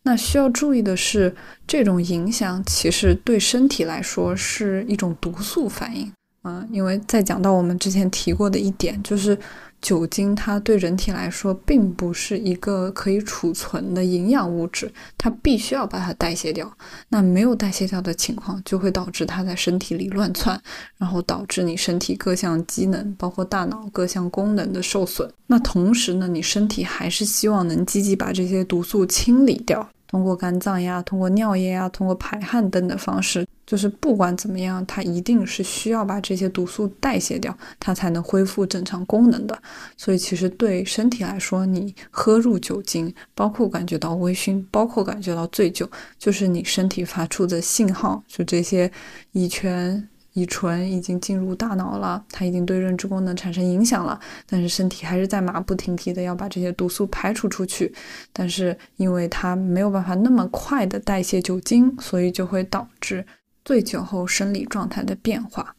[0.04, 1.36] 那需要注意的是，
[1.68, 6.10] 这种影响其实对身体来说是一种毒素反应。
[6.46, 9.38] 嗯，因为再讲到我们之前提过的一点，就是。
[9.84, 16.72] 酒精它对人体来说并不是一个可以储存的营养物质，它必须要把它代谢掉。
[17.10, 20.60] 那没有代谢掉的情况，就会导致它在身体里乱窜，
[20.98, 25.30] 然后导致你身体各项机能，包括大脑各项功能的受损。
[25.48, 29.88] 那同时呢，你身体还是希望能积极把这些毒素清理掉。
[30.08, 39.60] 通过肝脏呀，通过尿液呀，通过排汗等等方式，就是不管怎么样，它一定是需要把这些毒素代谢掉，它才能恢复正常功能的。
[39.98, 48.92] 所以，其实对身体来说，你喝入酒精，包括感觉到微醺，包括感觉到醉酒，就是你身体发出的信号，就这些
[49.32, 50.08] 乙醛。
[50.36, 57.94] 乙醇已经进入大脑了，它已经对认知功能产生影响了，但是身体还是在马不停蹄的要把这些毒素排除出去。
[58.32, 63.24] 但是因为它没有办法那么快的代谢酒精，所以就会导致
[63.64, 65.76] 醉酒后生理状态的变化。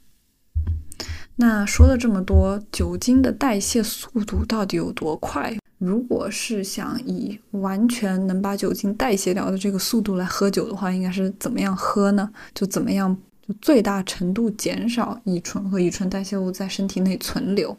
[1.36, 5.56] 那说了这么多，酒精的代谢速度到底有多快？
[5.78, 12.30] 如果是想以完全能把酒精代谢掉的这个速度来喝酒的话，应该是怎么样喝呢？
[12.54, 13.14] 就怎么样？
[13.46, 17.76] 就最大程度减少乙醇和乙醇代谢物在身体内存留。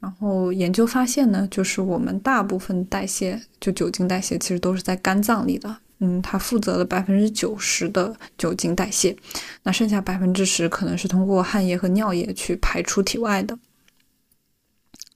[0.00, 5.78] 然后研究发现呢，就是我们大部分代谢，就酒精代谢，其实都是在肝脏里的。
[6.00, 9.16] 嗯，它负责了百分之九十的酒精代谢，
[9.62, 13.58] 那剩下百分之十可能是通过汗液和尿液去排出体外的。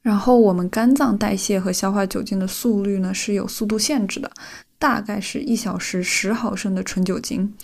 [0.02, 4.30] 然后我们肝脏代谢和消化酒精的速率呢是有速度限制的，
[4.78, 7.54] 大概是一小时十毫升的纯酒精。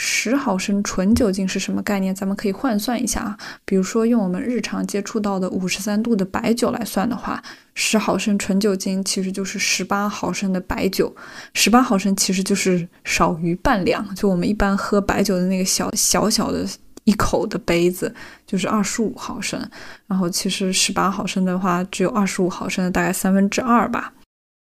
[0.00, 2.14] 十毫升纯酒精是什么概念？
[2.14, 3.36] 咱们可以换算一下啊。
[3.64, 7.42] 比如说，用我们日常接触到的五十三度的白酒来算的话，
[7.74, 11.12] 十毫升纯酒精其实就是十八毫升的白酒。
[11.52, 16.64] 十八毫升其实就是少于半两，就我们一般喝白酒的那个小小小的
[17.08, 18.14] 一口的杯子
[18.46, 19.58] 就是二十五毫升。
[20.06, 24.12] 然后其实十八毫升的话，只有二十五毫升的大概三分之二吧。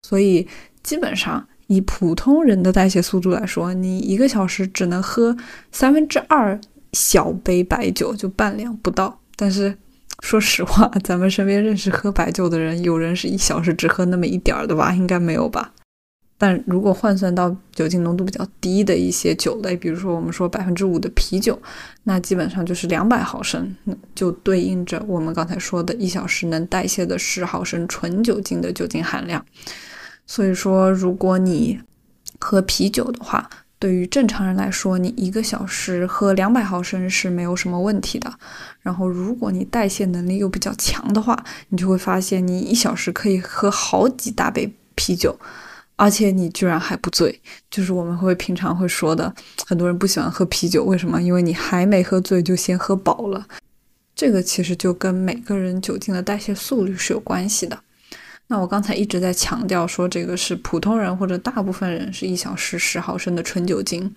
[0.02, 0.46] 所以
[0.82, 1.46] 基本上。
[1.72, 5.36] 以普通人的代谢速度来说，你一个小时只能喝
[5.70, 6.60] 三分之二
[6.94, 9.20] 小杯白酒，就半两不到。
[9.36, 9.72] 但是
[10.18, 14.92] 说实话，咱们身边认识喝白酒的人，有人是一小时只喝那么一点儿的吧？
[14.92, 15.72] 应该没有吧？
[16.42, 21.60] 但如果换算到酒精浓度比较低的一些酒类，比如说我们说百分之五的啤酒，
[22.04, 23.76] 那基本上就是两百毫升，
[24.14, 29.44] 就对应着我们刚才说的一小时能代谢的十毫升纯酒精的酒精含量。
[30.26, 31.78] 所以说，如果你
[32.38, 38.32] 喝啤酒的话，对于正常人来说，你一个小时喝两百毫升是没有什么问题的。
[38.80, 45.38] 然后，如果你代谢能力又比较强的话，你就会发现你一小时可以喝好几大杯啤酒。
[46.00, 47.38] 而且你居然还不醉，
[47.70, 49.30] 就是我们会平常会说的，
[49.66, 51.20] 很多人不喜欢喝啤酒，为什么？
[51.20, 53.46] 因为你还没喝醉就先喝饱了。
[54.16, 57.78] 这个其实就跟每个人酒精的代谢速率是有关系的。
[58.46, 64.10] 那我刚才一直在强调说，这个是普通人或者大部分人是一小时十毫升的纯酒精。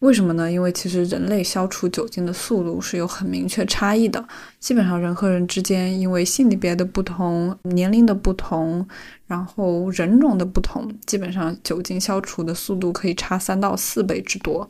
[0.00, 0.50] 为什么呢？
[0.50, 4.26] 因为其实人类消除酒精的速度是有很明确差异的。
[4.58, 8.86] 基本上人和人之间，因为性别的不同、年龄的不同，
[9.26, 14.68] 然后人种的不同，基本上酒精消除的速度可以差三到四倍之多。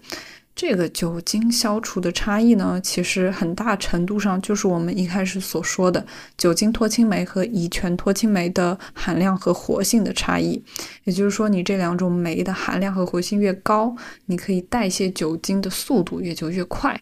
[0.60, 6.06] 这个酒精消除的差异呢，其实很大程度上就是我们一开始所说的
[6.36, 10.62] 酒精脱氢酶和乙醛脱氢酶的含量和活性的差异。
[11.04, 13.96] 也就是说，你这两种酶的含量和活性越高，
[14.26, 17.00] 你可以代谢酒精的速度也就越快。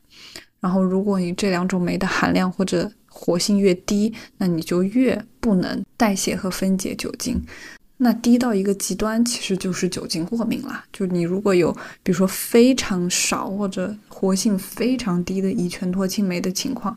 [0.61, 7.43] 然后，如果你这两种酶的含量或者活性越低，那你就越不能代谢和分解酒精。
[8.01, 10.85] 那低到一个极端，其实就是酒精过敏了。
[10.93, 11.73] 就你如果有，
[12.03, 16.97] 比如说非常少或者活性非常低的乙醛脱氢酶的情况，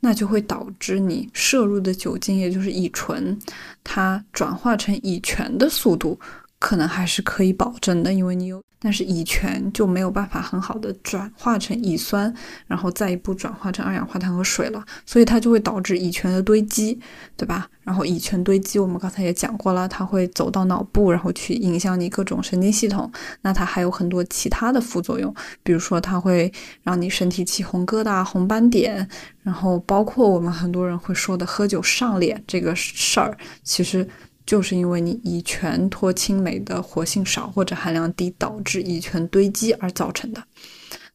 [0.00, 3.38] 那就会导致你摄入的酒精，也就是乙醇，
[3.82, 6.18] 它转化成乙醛的速度。
[6.58, 12.32] 可能还是可以保证的，因为你有，但是乙醛就没有办法很好的转化成乙酸，
[12.66, 16.98] 然后再一步转化成二氧化碳和水了，所以它就会导致乙醛的堆积，
[17.36, 17.68] 对吧？
[17.82, 23.10] 然后乙醛堆积，我们刚才也讲过了，它会走到脑部，然后去影响你各种神经系统。
[23.42, 25.32] 那它还有很多其他的副作用，
[25.62, 26.52] 比如说它会
[26.82, 29.06] 让你身体起红疙瘩、红斑点，
[29.42, 34.08] 然后包括我们很多人会说的喝酒上脸这个事儿，其实。
[34.46, 40.42] 就是因为你乙醛脱氢酶的活性少或者含量低，导致乙醛堆积而造成的。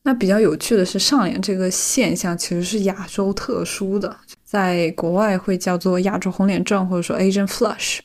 [0.03, 7.99] 那比较有趣的是，上脸这个现象其实是亚洲特殊的，在国外会叫做亚洲红脸症，或者说 Asian Flush。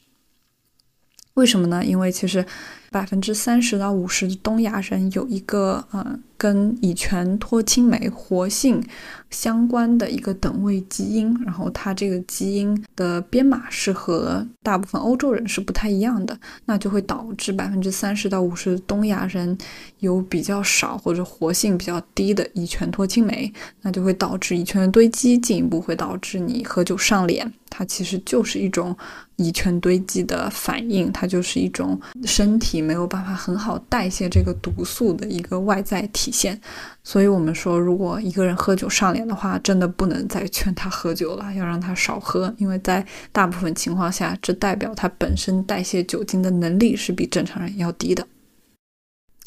[1.35, 1.85] 为什么呢？
[1.85, 2.47] 因为其实
[2.91, 6.23] 百分之三十到五十的东亚人有一个嗯。
[6.37, 8.83] 跟乙醛脱氢酶活性
[9.31, 19.57] 相关的一个等位基因，然后它这个基因的编码是和大部分欧洲人是不太一样的，那就会导致百分之三十到五十东亚人
[20.01, 27.53] 有比较少或者活性比较低的乙醛脱氢酶，那就会导致乙醛的堆积，进一步会导致你喝酒上脸。
[27.69, 28.97] 它其实就是一种
[29.35, 36.26] 乙醛堆积的反应，它就是一种身体没有办法很好代谢这个毒素的一个外在体。
[36.27, 36.61] 体现，
[37.05, 48.27] 所以我们说，如果一个人喝酒上脸的话，真的不能再劝他喝酒了，要让他少喝，因为在大部分情况下，这代表他本身代谢酒精的能力是比正常人要低的。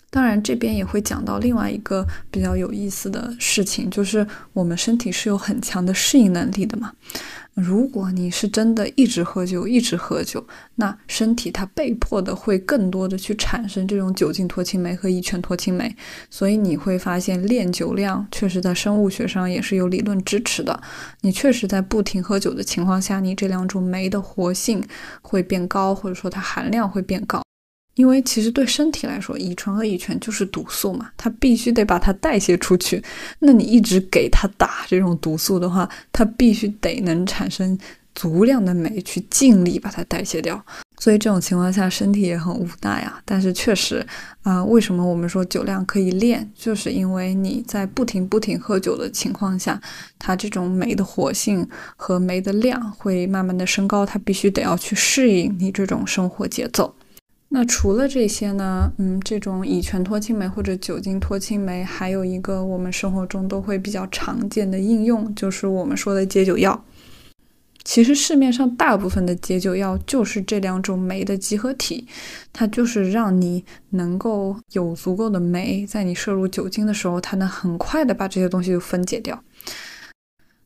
[0.09, 6.93] 当然，这边也会讲到另外一个比较有意思的事情，就是我们身体是有很强的适应能力的嘛。
[7.55, 15.93] 如果你是真的一直喝酒，一直喝酒，那身体它被迫的会更多的去产生这种酒精脱氢酶和乙醛脱氢酶，
[16.29, 20.81] 所以你会发现练酒量确实在生物学上也是有理论支持的。
[21.21, 24.81] 你确实在不停喝酒的情况下，你这两种酶的活性
[25.21, 27.41] 会变高，或者说它含量会变高。
[27.99, 33.03] 因为其实对身体来说，乙醇和乙醛就是毒素嘛，它必须得把它代谢出去。
[33.39, 37.77] 那你一直给它打这种毒素的话，它必须得能产生
[38.15, 40.65] 足量的酶去尽力把它代谢掉。
[40.97, 43.21] 所以这种情况下，身体也很无奈啊。
[43.25, 44.05] 但是确实
[44.43, 49.77] 啊，为什么我们说酒量可以练，就是因为你在不停不停喝酒的情况下，
[50.17, 56.95] 它这种酶的活性和酶的量会慢慢的升高，它必须得要去适应你这种生活节奏。
[57.51, 58.93] 那除了这些呢？
[58.99, 66.85] 嗯，这种乙醛脱氢酶或者酒精脱氢酶，还有一个我们生活中都会比较常见的应用，就是我们说的解酒药。
[67.83, 72.07] 其实市面上大部分的解酒药就是这两种酶的集合体，
[72.53, 79.43] 它就是让你能够有足够的酶，在你摄入酒精的时候，它能很快的把这些东西就分解掉。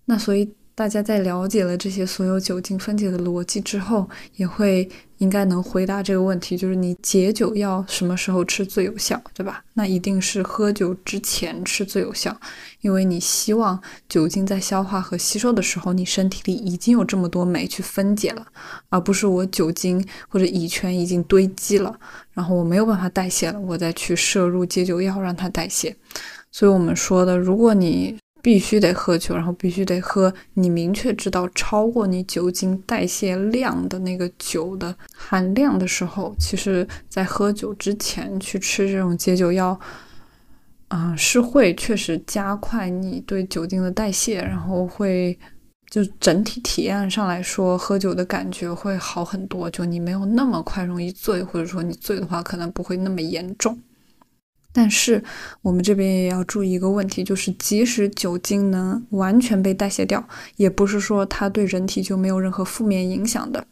[0.04, 0.54] 那所以。
[0.76, 9.64] 大家在了解了这些所有酒精分解的逻辑之后，也会应该能回答这个问题，就是你解酒药什么时候吃最有效，对吧？
[9.74, 12.36] 那一定是喝酒之前吃最有效，
[12.82, 18.46] 因为你希望酒精在消化和吸收的时候，你身体里已经有这么多酶去分解了，
[18.90, 21.96] 而不是我酒精或者乙醛已经堆积了，
[22.32, 25.96] 然后我没有办法代谢了，我再去摄入解酒药让它代谢。
[26.52, 39.80] 所以我们说的，如果你必须得喝酒，然后必须得喝你明确知道超过你酒精代谢量的那个酒的含量的时候，其实，在喝酒之前去吃这种解酒药，
[40.90, 45.40] 啊，是会确实加快你对酒精的代谢，然后会
[45.90, 53.80] 就整体体验上来说，喝酒的感觉会好很多，就你没有那么快容易醉，或者说你醉的话，可能不会那么严重。
[54.76, 55.24] 但是
[55.62, 63.64] 我们这边也要注意一个问题，就是即使酒精能完全被代谢掉，也不是说它对人体就没有任何负面影响的。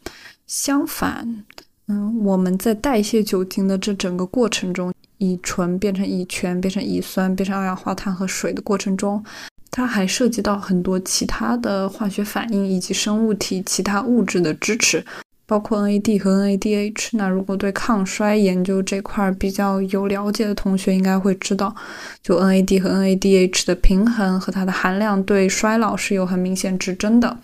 [0.46, 1.44] 相反，
[1.88, 9.24] 嗯，我们在代谢酒精的这整个过程中，乙醇变成乙醛，变成乙酸，变成二氧化碳和水的过程中，
[9.72, 15.04] 它还涉及到很多其他的化学反应以及生物体其他物质的支持。
[15.52, 21.76] 包括 NAD 和 NADH，那如果对抗衰研究这块比较有了解的同学，应该会知道，
[22.22, 27.36] 就 NAD 和 NADH 的平衡和它的含量对衰老是有很明显指针的。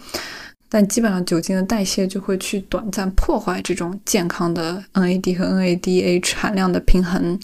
[0.68, 7.38] 但基本上酒精的代谢就会去短暂破坏这种健康的 NAD 和 NADH 含量的平衡，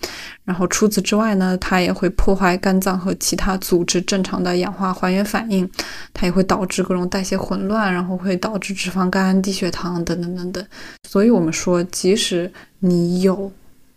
[0.45, 5.69] 然后除此之外呢，它也会破坏肝脏和其他组织正常的氧化还原反应，
[6.13, 10.65] 它也会导致各种代谢混乱，然后会导致脂肪肝、低血糖等等等等。
[11.09, 13.51] 所以我们说，即使你有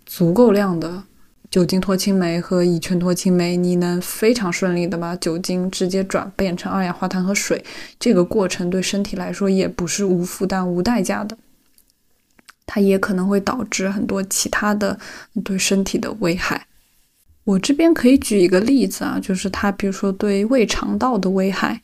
[0.06, 1.04] 足够量的。
[1.50, 7.64] 酒精脱氢酶和乙醛脱氢酶，你能非常顺利的把酒精直接转变成二氧化碳和水，
[7.98, 11.38] 这个过程对身体来说也不是无负担、无代价的，
[12.66, 15.00] 它也可能会导致很多其他的
[15.44, 16.68] 对身体的危害。
[17.46, 21.82] 我这边可以举一个例子啊，就是它，比如说对胃肠道的危害，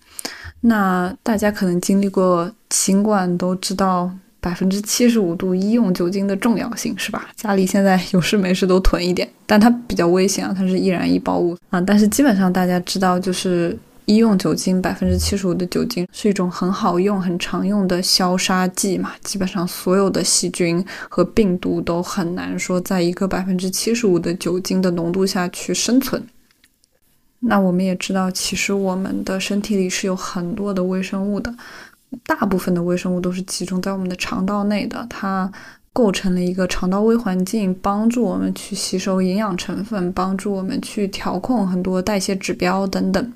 [0.59, 4.11] 那大家可能经历过新冠都知道。
[4.43, 7.29] 百分之七十五度医用酒精的重要性是吧？
[7.33, 11.79] 家里现在有事没事都囤一点，但它比较危险啊，它是易燃易爆物啊。
[11.79, 19.13] 但是基本上大家知道，就是医用酒精百分之七十五的酒精是一种很好用、很常用的消杀剂嘛。
[19.23, 26.21] 基本上所有的细菌和病毒都很难说在一个百分之七十五的酒精的浓度下去生存。
[27.39, 31.53] 那我们也知道，其实我们的身体里是有很多的微生物的。
[32.25, 35.51] 大部分的微生物都是集中在我们的肠道内的，它
[35.91, 43.33] 构成了一个肠道微环境，帮助我们去吸收营养成分，帮助我们去调控很多代谢指标等等。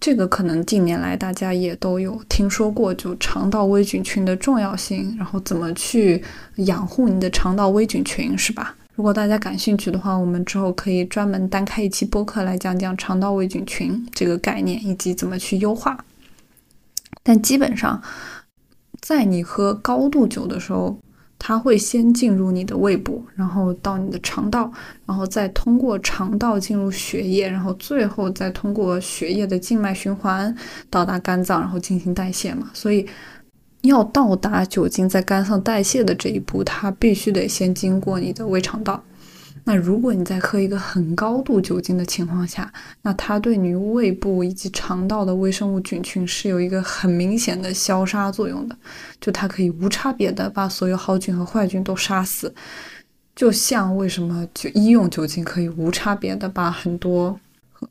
[0.00, 6.22] 这个可能近年来大家也都有听说过，就肠道微菌群的重要性，然后怎么去
[6.56, 8.74] 养护你的肠道微菌群，是吧？
[8.96, 15.96] 如果大家感兴趣的话，我们之后可以专门单开一期播客来讲讲肠道微菌群这个概念以及怎么去优化。
[17.24, 18.00] 但基本上，
[19.00, 20.96] 在你喝高度酒的时候，
[21.38, 24.70] 它会先进入你的胃部，然后到你的肠道，
[25.04, 30.54] 然后再通过肠道进入血液，然后最后再通过血液的静脉循环
[30.88, 32.70] 到达肝脏，然后进行代谢嘛。
[32.72, 33.06] 所以，
[33.82, 39.02] 要到达酒精在肝脏代谢的这一步，它必须得先经过你的胃肠道。
[39.66, 48.76] 那如果你在喝一个很高度酒精的情况下，那它对你胃部以及肠道的微生物菌群是有一个很明显的消杀作用的，
[49.18, 52.54] 就它可以无差别的把所有好菌和坏菌都杀死，
[53.34, 57.40] 就像为什么就医用酒精可以无差别的把很多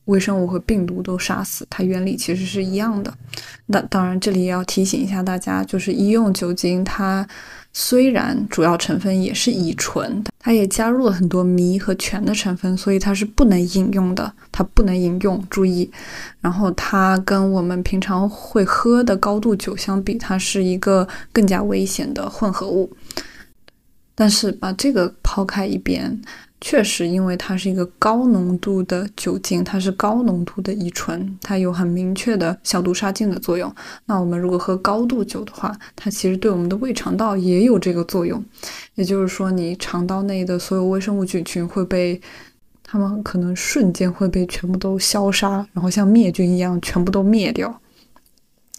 [0.06, 3.12] 微生物和病毒都杀死，它原理其实是一样的。
[3.66, 7.28] 那当然，这里也要提醒一下大家，就是医用酒精它。
[7.76, 14.32] 虽然主要成分也是乙醇，它也加入了很多醚和醛的成分，所以它是不能饮用的。
[14.52, 15.90] 它不能饮用，注意。
[16.40, 22.96] 然后它跟我们平常会喝的高度酒相比，它是一个更加危险的混合物。
[24.14, 26.22] 但是把这个抛开一边。
[26.66, 33.72] 确实，因为它是一个高浓度的酒精，它是高浓度的乙醇，它有很明确的消毒杀菌的作用。
[34.06, 38.42] 那我们如果喝高度酒的话，它其实对我们的胃肠道也有这个作用。
[38.96, 42.20] 也就是说，你肠道内的所有微生物菌群会被，
[42.82, 47.78] 它们可能瞬间会被全部都消杀，然后像灭菌一样全部都灭掉。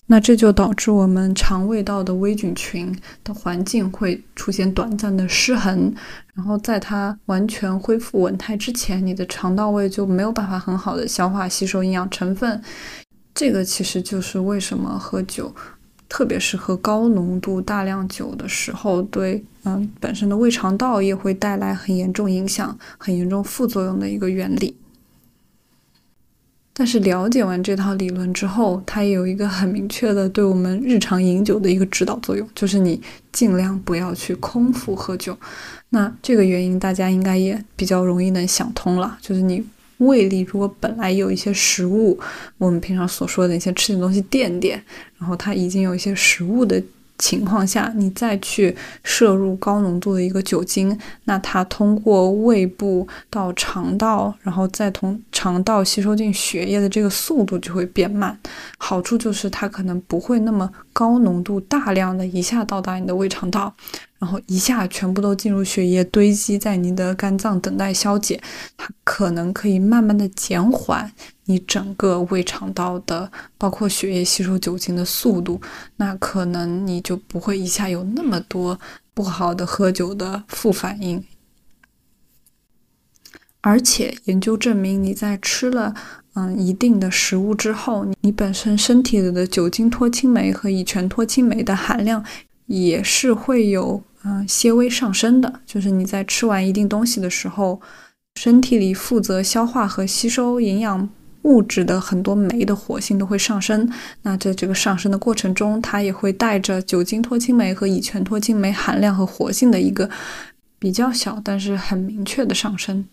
[0.06, 5.94] 那这就导致我们肠胃道的微菌群的环境会出现短暂的失衡，
[6.34, 12.60] 然后在它完全恢复稳态之前，你的肠道胃就没有办法很好的消化吸收营养成分，
[13.34, 15.54] 这个其实就是为什么喝酒，
[16.08, 24.76] 特别是喝高浓度大量酒的时候，对嗯本身的胃肠道也会带来很严重影响、很严重副作用的一个原理。
[26.76, 33.00] 但是了解完这套理论之后，它也有一个很明确的对我们日常饮酒的一个指导作用，就是你
[33.30, 35.38] 尽量不要去空腹喝酒。
[35.90, 39.64] 那这个原因大家应该也比较容易能想通了，就是你
[39.98, 42.18] 胃里如果本来有一些食物，
[42.58, 44.82] 我们平常所说的一些吃点东西垫垫，
[45.18, 46.82] 然后它已经有一些食物的。
[47.24, 50.94] 情况下，你再去摄入高浓度的一个酒精，
[51.24, 58.38] 那它通过胃部到肠道，然后再从肠道吸收进血液的这个速度就会变慢。
[58.76, 63.74] 好处就是它可能不会那么高浓度、大量的一下到达你的胃肠道。
[64.18, 68.40] 然后一下全部都进入血液，堆积在你的肝脏等待消解，
[68.76, 71.12] 它可能可以慢慢的减缓
[71.44, 75.60] 你整个胃肠道的包括血液吸收酒精的速度，
[75.96, 78.80] 那可能你就不会一下有那么多
[79.12, 81.22] 不好的喝酒的副反应。
[83.60, 85.94] 而且研究证明，你在吃了
[86.34, 92.24] 嗯一定的食物之后，你本身身体里的酒精脱氢酶和乙醛脱氢酶的含量
[92.66, 94.02] 也是会有。
[94.26, 97.78] 嗯，些微上升的，就是你在吃完一定东西的时候，
[98.40, 101.06] 身体里负责消化和吸收营养
[101.42, 103.86] 物质的很多酶的活性都会上升。
[104.22, 110.08] 那在这个上升的过程中，它也会带着酒精脱氢酶和乙醛脱氢酶含量和活性的一个
[110.78, 113.04] 比较小但是很明确的上升。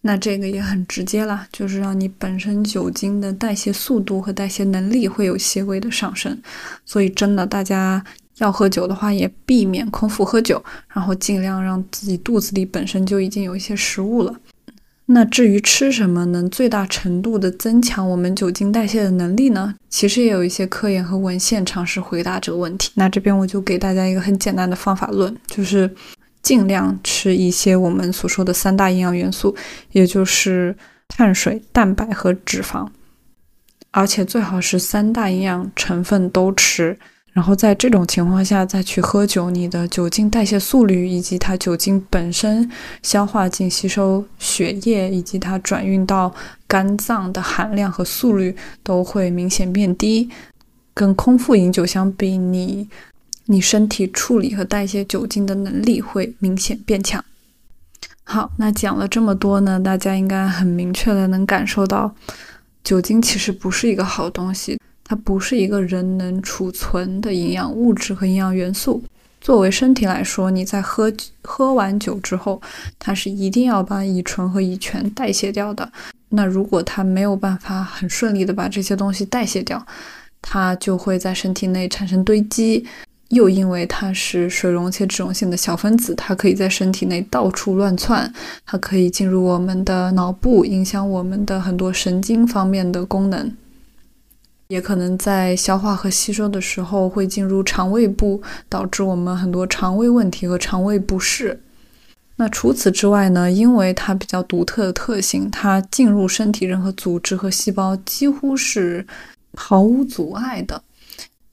[0.00, 6.38] 那这个也很直接啦，就是让你本身酒精的代谢速度和代谢能力会有些微的上升。
[6.84, 8.04] 所以真的，大家。
[8.38, 10.62] 要喝酒的话，也避免空腹喝酒，
[10.94, 14.32] 然后尽量让自己肚子里本身就已经有一些食物了。
[15.06, 19.74] 那至于吃什么能最大程度的增强我们酒精代谢的能力呢？
[19.90, 22.92] 其实也有一些科研和文献尝试回答这个问题。
[22.94, 25.90] 那这边我就给大家一个很简单的方法论，就是
[26.42, 29.54] 尽量吃一些我们所说的三大营养元素，
[29.92, 30.76] 也就是
[31.08, 32.88] 碳水、蛋白和脂肪，
[33.90, 36.98] 而且最好是三大营养成分都吃。
[37.32, 42.68] 然后在这种情况下再去喝酒，你的酒精代谢速率以及它酒精本身
[43.02, 46.34] 消化进吸收血液以及它转运到
[46.66, 50.28] 肝脏的含量和速率都会明显变低。
[50.94, 52.88] 跟空腹饮酒相比，你
[53.50, 57.24] 你身体处理和代谢酒精的能力会明显变强。
[58.24, 62.14] 好，那讲了这么多呢，大家应该很明确的能感受到，
[62.84, 64.78] 酒精其实不是一个好东西。
[65.02, 69.02] 它不是一个人能储存的营养物质和营养元素。
[69.40, 71.10] 作为身体来说，你在喝
[71.42, 72.60] 喝完酒之后，
[72.98, 75.90] 它是一定要把乙醇和乙醛代谢掉的。
[76.28, 79.82] 那如果它没有办法很顺利的把这些东西代谢掉，
[80.42, 82.84] 它就会在身体内产生堆积。
[83.28, 88.32] 又因为它是水溶且脂溶性的小分子，它可以在身体内到处乱窜，
[88.64, 93.52] 它可以进入我们的脑部，影响我们的很多神经方面的功能。
[94.68, 101.62] 也可能在消化和吸收的时候会进入肠胃部，导致我们很多肠胃问题和肠胃不适。
[102.36, 103.50] 那除此之外呢？
[103.50, 109.06] 因为它比较独特的特性，它进入身体任何组织和细胞几乎是
[109.54, 110.82] 毫无阻碍的。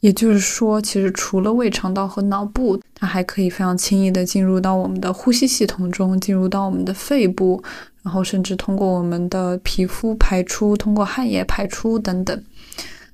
[0.06, 7.60] 也就是说，其实除了胃肠道和脑部，它还可以非常轻易的进入到我们的呼吸系统中，进入到我们的肺部，
[8.03, 12.39] 然后甚至通过我们的皮肤排出，通过汗液排出等等。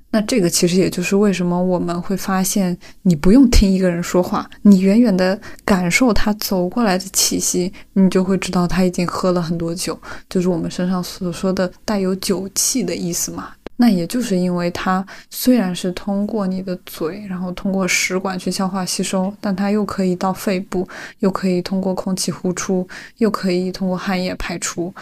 [0.09, 9.97] 那这个其实也就是为什么我们会发现，你不用听一个人说话，你远远的感受他走过来的气息，你就会知道他已经喝了很多酒，
[10.29, 13.53] 就是我们身上所说的带有酒气的意思嘛。
[13.81, 24.93] 那也就是因为它虽然是通过你的嘴，然后通过食管去消化吸收，但它又可以到肺部，又可以通过空气呼出，又可以通过汗液排出，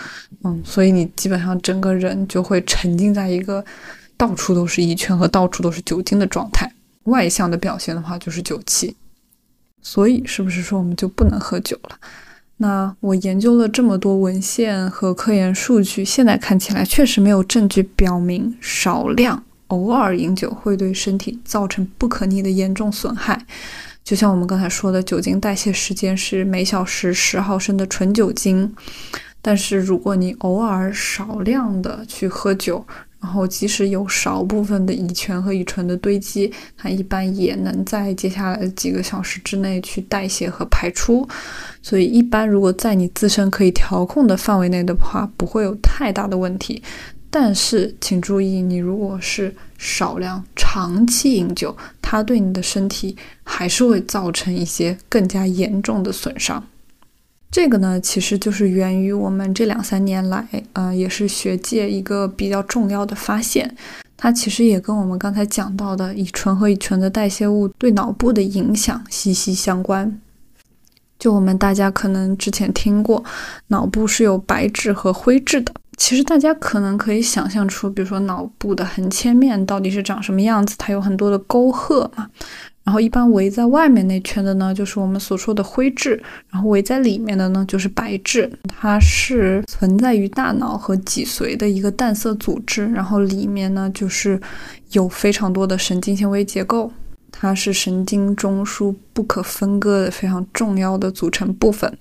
[0.45, 3.63] 嗯，所以你基本上整个人就会沉浸在一个。
[4.15, 6.69] 到处都是乙醛和到处都是酒精的状态，
[7.03, 8.93] 外向的表现的话就是酒气，
[9.81, 11.97] 所以是不是说我们就不能喝酒了？
[12.61, 23.45] 那我研究了这么多文献和科研数据，现在看起来确实没有证据表明少量偶尔饮酒会对身体造成不可逆的严重损害。
[24.03, 28.75] 就像我们刚才说的，酒精代谢时间是每小时十毫升的纯酒精，
[29.41, 32.85] 但是如果你偶尔少量的去喝酒，
[33.21, 41.27] 然后，即使有少部分的乙醛和乙醇的堆积，它一般也能在接下来的几个小时之内去代谢和排出。
[41.81, 46.81] 所以，一般如果在你自身可以调控的范围内的话，不会有太大的问题。
[47.29, 56.65] 但是请注意，你如果是少量长期饮酒，它对你的身体还是会造成一些更加严重的损伤。
[57.51, 63.75] 这个呢，其实就是源于我们这两三年来，呃，也是学界一个比较重要的发现。
[64.15, 70.19] 它其实也跟我们刚才讲到的乙醇和乙醇的代谢物对脑部的影响息息相关。
[71.17, 73.23] 就我们大家可能之前听过，
[73.67, 75.73] 脑部是有白质和灰质的。
[75.97, 82.29] 其实大家可能可以想象出，比如说脑部的横切面到底是长什么样子，它有很多的沟壑嘛。
[82.89, 86.19] 然后一般围在外面那圈的呢，就是我们所说的灰质，
[86.49, 88.51] 然后围在里面的呢，就是白质。
[88.67, 94.41] 它是存在于大脑和脊髓的一个淡色组织，然后里面呢，就是
[94.93, 96.91] 有非常多的神经纤维结构，
[97.31, 101.95] 它是神经中枢不可分割的非常重要的组成部分。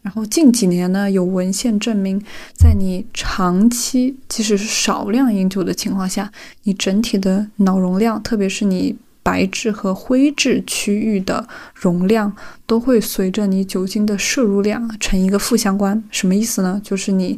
[0.00, 2.18] 然后近几年呢，有文献证明，
[2.54, 8.96] 在你长期即使是少量饮酒的情况下，你整体的脑容量，特别是你。
[9.26, 12.32] 白质和灰质区域的容量
[12.64, 16.00] 都会随着你酒精的摄入量成一个负相关。
[16.12, 16.80] 什么意思呢？
[16.84, 17.36] 就是你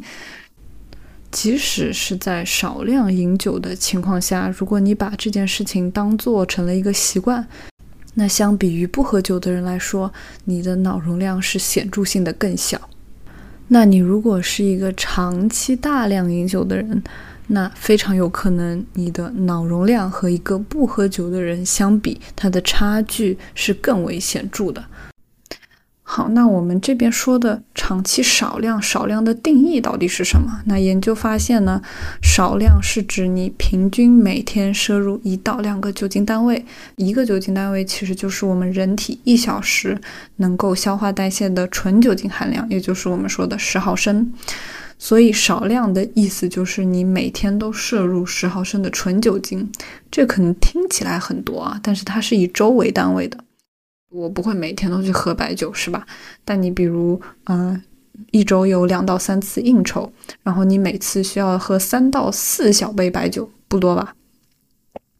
[1.31, 7.47] 即使是在少量饮酒的情况下，如果你把这件事情当做成了一个习惯，
[8.13, 10.13] 那相比于不喝酒的人来说，
[10.45, 12.79] 你的脑容量是显著性的更小。
[13.69, 17.01] 那你如果是一个长期大量饮酒的人，
[17.51, 24.85] 那非常有可能，你的脑容量和一个不喝酒的人相比，它的差距是更为显著的。
[26.03, 30.61] 好，那我们这边说的长期少量，少量的定义到底是什么？
[30.65, 31.79] 那研究发现呢，
[32.21, 40.01] 少量是指你平均每天摄入一到两个酒精单位，一个酒精单位其实就是我们人体一小时
[40.37, 44.33] 能够消化代谢的纯酒精含量，也就是我们说的十毫升。
[45.01, 49.71] 所以少量的意思就是你每天都摄入十毫升的纯酒精，
[50.11, 53.37] 这可能听起来很多啊，但是它是以周为单位的。
[54.11, 56.05] 我不会每天都去喝白酒，是吧？
[56.43, 57.81] 但你比如，嗯，
[58.31, 60.11] 一周有两到三次应酬，
[60.43, 64.15] 然后你每次需要喝三到四小杯白酒，不多吧？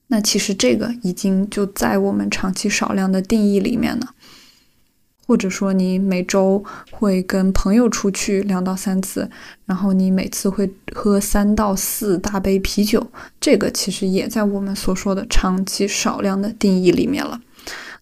[0.08, 4.14] 那其实这个已经就在我们长期少量的定义里面了。
[5.30, 9.30] 或者说你每周会跟朋友出去两到三次，
[9.68, 13.06] 然后你每次会喝三到四大杯啤酒，
[13.40, 17.40] 这个其实也在我们所说的长期少量的定义里面了。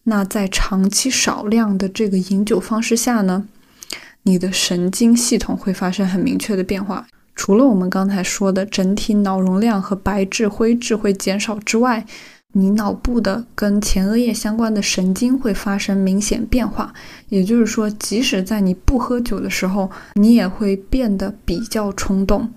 [0.04, 3.44] 那在长期少量的这个饮酒方式下呢，
[4.24, 7.06] 你的神经系统会发生很明确的变化。
[7.36, 12.06] 除了我们刚才说的整体脑容量和白质灰质会减少之外，
[12.54, 16.91] 你脑部的跟前额叶相关的神经会发生明显变化，
[17.30, 22.52] 也就是说，即使在你不喝酒的时候，你也会变得比较冲动。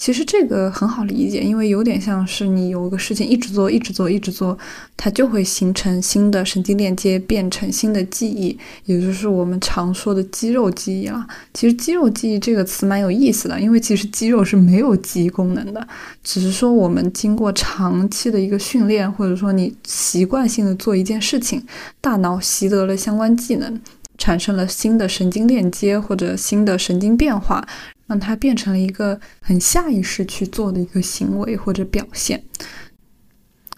[0.00, 4.56] 其实这个很好理解，因为有点像是你有一个事情一直做、一直做、一直做，
[4.96, 11.26] 它就会形成新的神经链接，变成新的记忆，也就是我们常说的肌肉记忆了。
[11.52, 15.86] 其实“肌肉记忆”这个词蛮有意思的，因为其实肌肉是没有记忆功能的，
[16.24, 21.62] 只是说我们经过长期的一个训练，或者说你习惯性的做一件事情，
[22.00, 23.78] 大脑习得了相关技能，
[24.16, 27.68] 产生了新的神经链接或者新的神经变化。
[28.10, 32.42] 让它变成了一个很下意识去做的一个行为或者表现。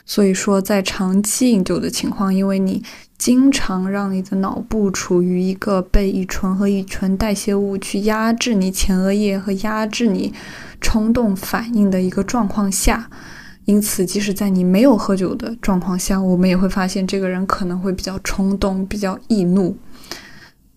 [0.07, 2.83] 所以说，在长期饮酒的情况，因为你
[3.19, 10.33] 经常让你的脑部处于一个被乙醇和乙醇代谢物去压制你前额叶和压制你
[10.81, 13.11] 冲动反应的一个状况下，
[13.67, 19.77] 因此，即使在你没有喝酒的状况下，我们也会发现这个人可能会比较冲动、比较易怒。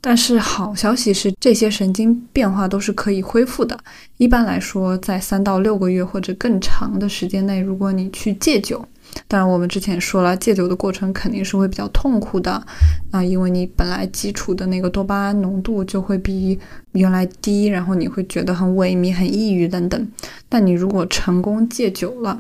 [0.08, 3.76] 但是好消息是，这些神经变化都是可以恢复的。
[4.18, 8.88] 一般来说，在三到六个月或者更长的时间内，如果你去戒酒，
[9.28, 12.64] 当然我们之前说了，戒酒的过程肯定是会比较痛苦的
[13.10, 16.60] 啊，因为你本来基础的那个多巴胺浓度就会比
[16.92, 20.08] 原来低，然后你会觉得很萎靡、很抑郁等等。
[20.48, 22.40] 但你如果成功戒酒了，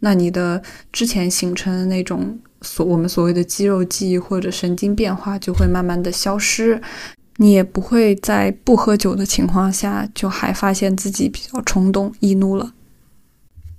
[0.00, 0.60] 那你的
[0.92, 2.40] 之前形成的那种。
[2.62, 6.80] 所我们所谓的肌肉记忆或者神经变化就会慢慢的消失，
[7.36, 12.72] 你也不会在不喝酒的情况下就还发现自己比较冲动易怒了。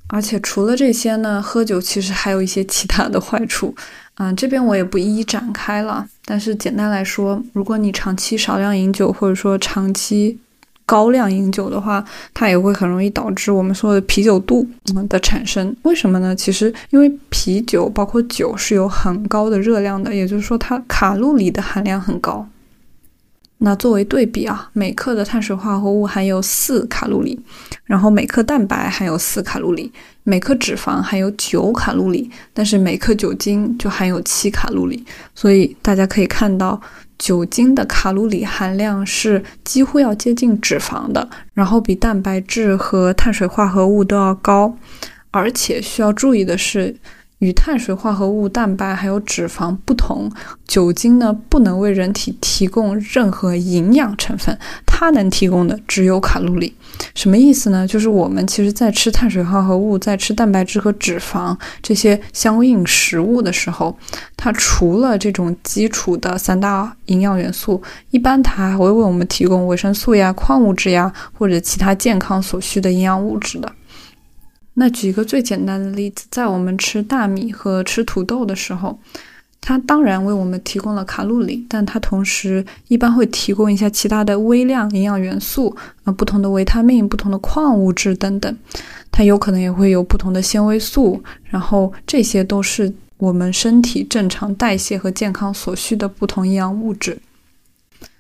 [0.07, 3.73] 而且除了这些呢，喝酒其实还有一些其他的坏处，
[4.13, 6.05] 啊，这边我也不一一展开了。
[6.25, 10.37] 但是简单来说，如果你长期少量饮酒，或者说长期
[10.85, 12.03] 高量饮酒的话，
[12.33, 14.67] 它也会很容易导致我们说的啤酒肚
[15.07, 15.75] 的产生。
[15.83, 16.35] 为什么呢？
[16.35, 22.47] 其实因为啤酒包括酒是有很高的热量的，也就是说它卡路里的含量很高。
[23.59, 27.39] 那作为对比啊，每克的碳水化合物含有四卡路里，
[27.85, 29.89] 然后每克蛋白含有四卡路里，
[30.23, 35.05] 每克脂肪含有九卡路里，但是每克酒精就含有七卡路里。
[35.33, 36.81] 所以大家可以看到，
[37.17, 44.77] 酒精的卡路里含量是几乎要接近脂肪的，然后比蛋白质和碳水化合物都要高。
[45.31, 46.95] 而且需要注意的是。
[47.39, 50.31] 与碳水化合物、蛋白还有脂肪不同，
[50.65, 56.73] 酒精呢不能为人体提供任何营养成分，它能提供的只有卡路里。
[57.15, 57.85] 什么意思呢？
[57.85, 63.97] 就是我们其实在吃碳水化合物、在吃蛋白质和脂肪这些相应食物的时候，
[64.37, 67.81] 它除了这种基础的三大营养元素，
[68.11, 73.69] 一般它还会为我们提供维生素呀、矿物质呀或者其他健康所需的营养物质的。
[74.75, 78.99] 那举一个最简单的例子，在我们吃大米和吃土豆的时候，
[79.61, 88.57] 它当然为我们提供了卡路里，但它同时一般会提供一些其他的微量营养元素啊，不同的维他命、不同的矿物质等等，
[89.11, 97.19] 它有可能也会有不同的纤维素，然后这些都是我们身体正常代谢和健康所需的不同营养物质。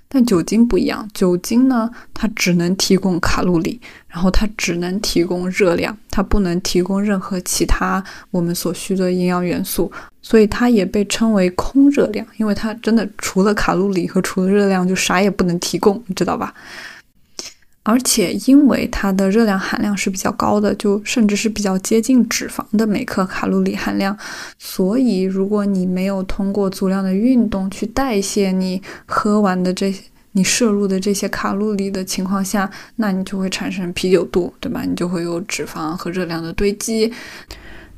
[0.07, 3.81] 但酒精不一样，酒精呢，它只能提供卡路里，
[4.13, 9.91] 然后它只能提供热量，它不能提供任何其他我们所需的营养元素，
[10.21, 16.53] 所以它也被称为空热量，因为它真的除了卡路里和除了热量就啥也不能提供，你知道吧？
[17.85, 24.15] 而且因为它的热量含量是比较高的，就甚至是比较接近脂肪的每克卡路里含量，
[24.59, 30.01] 所以如果你没有通过足量的运动去代谢你喝完的这些、
[30.33, 34.83] 你摄入的这些卡路里的情况下，那你就会产生啤酒肚，对吧？
[34.83, 37.11] 你就会有脂肪和热量的堆积。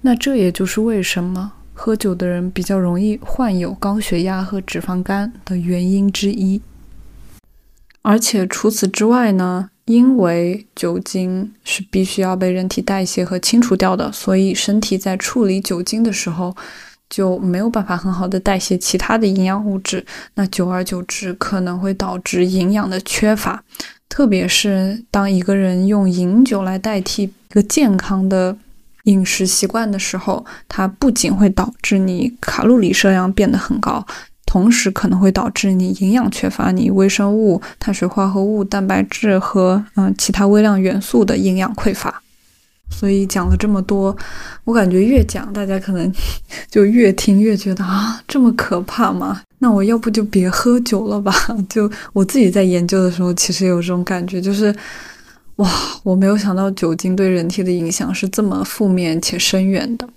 [0.01, 6.61] 那这也就是为什么喝酒的人比较容易患有高血压和脂肪肝的原因之一。
[8.01, 9.69] 而且除此之外呢？
[9.85, 16.57] 因为酒精是必须要被人体代谢和清除掉的，所以身体在处理酒精的时候
[17.09, 20.05] 就没有办法很好的代谢其他的营养物质。
[20.35, 23.63] 那久而久之可能会导致营养的缺乏，
[24.09, 28.57] 特别是当一个人用饮酒来代替一个健康的
[29.03, 34.05] 饮食习惯的时候，它不仅会导致你卡路里摄量变得很高。
[34.47, 42.21] 同时可能会导致你营养缺乏，你微生物、碳水化合物、蛋白质和嗯其他微量元素的营养匮乏。
[42.89, 44.15] 所以讲了这么多，
[44.63, 46.11] 我感觉越讲大家可能
[46.69, 49.41] 就越听越觉得啊这么可怕吗？
[49.59, 51.33] 那我要不就别喝酒了吧？
[51.67, 54.73] 就我自己在研究的时候，其实有这种感觉，就是
[55.57, 55.69] 哇，
[56.03, 60.07] 我没有想到酒精对人体的影响是这么负面且深远的。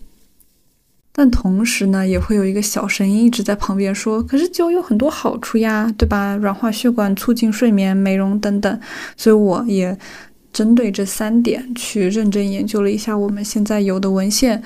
[1.13, 6.37] 但同时呢，也会有一个小声音一直在旁边说：“可是酒有很多好处呀，对吧？
[6.37, 8.81] 软化血管、促进睡眠、美容等等。”
[9.17, 9.99] 所以我也
[10.53, 14.63] 针对这三点去认真研究了一下我们现在有的文献，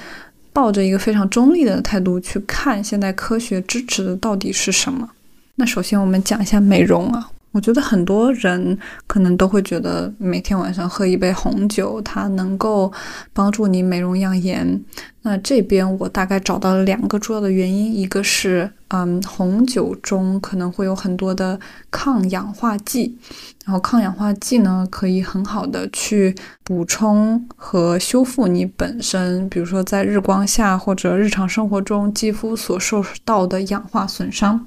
[0.53, 5.11] 抱着一个非常中立的态度去看现代科学支持的到底是什么。
[5.57, 7.31] 那首先我们讲一下美容啊。
[7.53, 8.77] 我觉得很多人
[9.07, 12.93] 可能都会觉得每天晚上喝一杯红酒，它能够
[13.33, 14.83] 帮助你美容养颜。
[15.25, 23.17] 那这边我大概找到了两个主要的原因，一个是，嗯，红酒中可能会有很多的抗氧化剂，
[23.65, 26.35] 然后抗氧化剂呢可以很好的去
[26.65, 34.67] 补充和修复你本身，比如说在日光下或者日常生活中肌肤所受到的氧化损伤。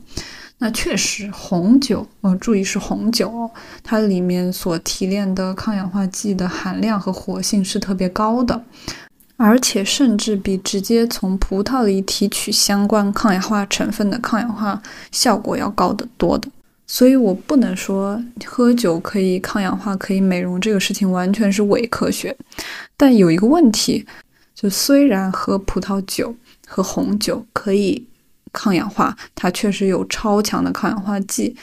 [0.58, 3.52] 那确实，红酒，呃，注意是红酒，
[3.84, 8.64] 它里面所提炼的抗氧化剂的含量和活性是特别高的，
[9.36, 14.82] 而且甚至比直接从葡萄里提取相关抗氧化成分的抗氧化
[15.12, 16.48] 效果要高得多的。
[16.88, 22.36] 所以我不能说喝酒可以抗氧化、可以美容这个事情完全是伪科学。
[22.96, 24.06] 但有一个问题，
[24.56, 26.34] 就虽然喝葡萄酒
[26.66, 28.08] 和红酒可以。
[28.56, 31.54] 抗氧化，它确实有超强的抗氧化剂，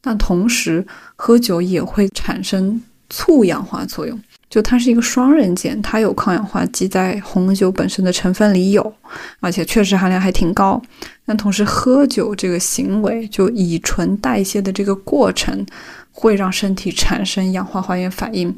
[0.00, 0.84] 但同时
[1.14, 8.92] 喝酒也会产生促氧化作用，就它是一个双刃剑，它有抗氧化剂在红酒本身的成分里有，
[9.38, 10.82] 而且确实含量还挺高，
[11.24, 15.64] 但同时喝酒这个行为，就乙醇代谢的这个过程，
[16.10, 18.54] 会让身体产生氧化还原反应。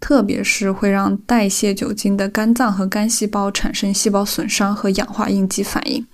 [0.00, 6.04] 特别是会让代谢酒精的肝脏和肝细胞产生细胞损伤和氧化应激反应，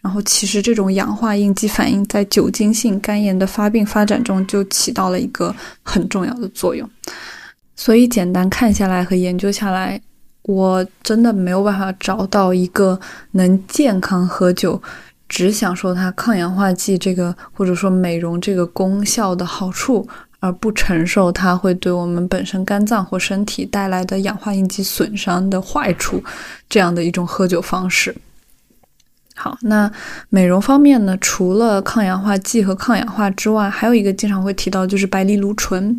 [0.00, 6.88] 然后其实这种氧化应激反应在酒精性肝炎的发病发展中就起到了一个很重要的作用。
[7.74, 10.00] 所以简单看下来和研究下来，
[10.42, 13.00] 我真的没有办法找到一个
[13.32, 14.80] 能健康喝酒。
[15.32, 20.04] 只享受它抗氧化剂这个或者说美容这个功效的好处，
[20.40, 26.22] 而不承受它会对我们本身肝脏或身体带来的氧化应激损伤的坏处，
[26.68, 28.14] 这样的一种喝酒方式。
[29.42, 29.90] 好，那
[30.28, 31.16] 美容方面呢？
[31.18, 35.98] 除了抗氧化剂和抗氧化之外，还有一个经常会提到就是白藜芦醇。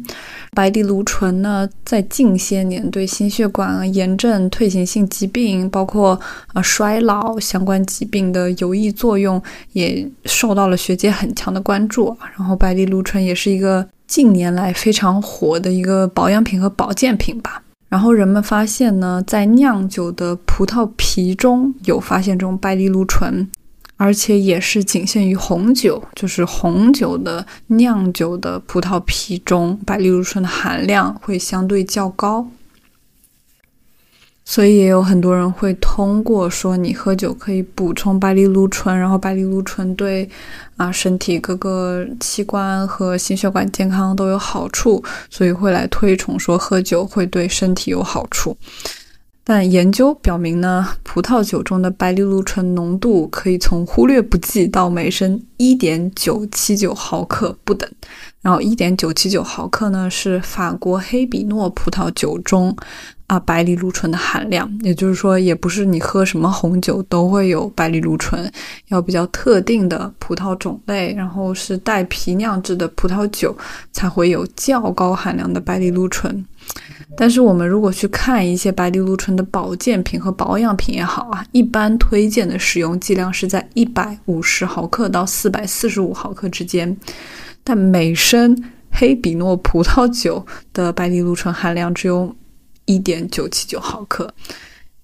[0.52, 6.20] 白藜芦醇呢，在近些年对心血管炎症、退行性疾病，包括
[6.54, 12.16] 呃衰老相关疾病的有益作用，也受到了学界很强的关注。
[12.38, 17.64] 然后，白藜芦醇也是一个近年来非常火的一个保养品和保健品吧。
[17.92, 23.46] 然后人们发现呢，在酿酒的葡萄皮中有发现这种白藜芦醇，
[23.98, 32.48] 而且也是仅限于红酒，就是红酒的酿酒的葡萄皮中白藜芦醇的含量会相对较高。
[34.44, 40.28] 所以也有很多人会通过说你喝酒可以补充白藜芦醇，然后白藜芦醇对
[40.76, 48.58] 啊身体各个器官和心血管健康都有好处，所以会来推崇说喝酒会对身体有好处。
[49.44, 57.89] 但研究表明呢，葡萄酒中的白藜芦醇浓度可以从忽略不计到每升一点九七九毫克不等。
[58.42, 62.76] 然后一点九七九毫克呢是法国黑比诺葡萄酒中。
[63.32, 68.52] 啊，白藜芦醇的含量，也就是说，也不是你喝什么红酒都会有白藜芦醇，
[68.90, 73.58] 要比较特定的葡萄种类，然后是带皮酿制的葡萄酒
[73.94, 76.46] 才会有较高含量的白藜芦醇。
[77.16, 86.98] 但是我们如果去看一些白藜芦醇的保健品和保养品也好啊，一般推荐的使用剂量是在一百五十毫克到四百四十五毫克之间，
[87.64, 88.62] 但每升
[88.92, 92.36] 黑比诺葡萄酒的白藜芦醇含量只有。
[92.86, 94.34] 一点九七九毫克，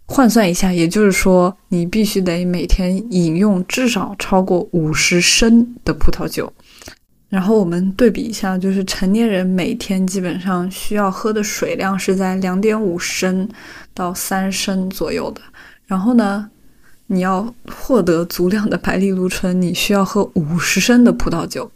[0.05, 6.51] 换算一下，也就是说，你必须得每天饮用至少超过五十升的葡萄酒。
[7.29, 13.47] 然后我们对比一下，就是成年人每天基本上需要喝的水量是在两点五升
[13.93, 15.41] 到三升左右的。
[15.85, 16.49] 然后呢，
[17.07, 21.69] 你要获得足量的白藜芦醇，你需要喝五十升的葡萄酒。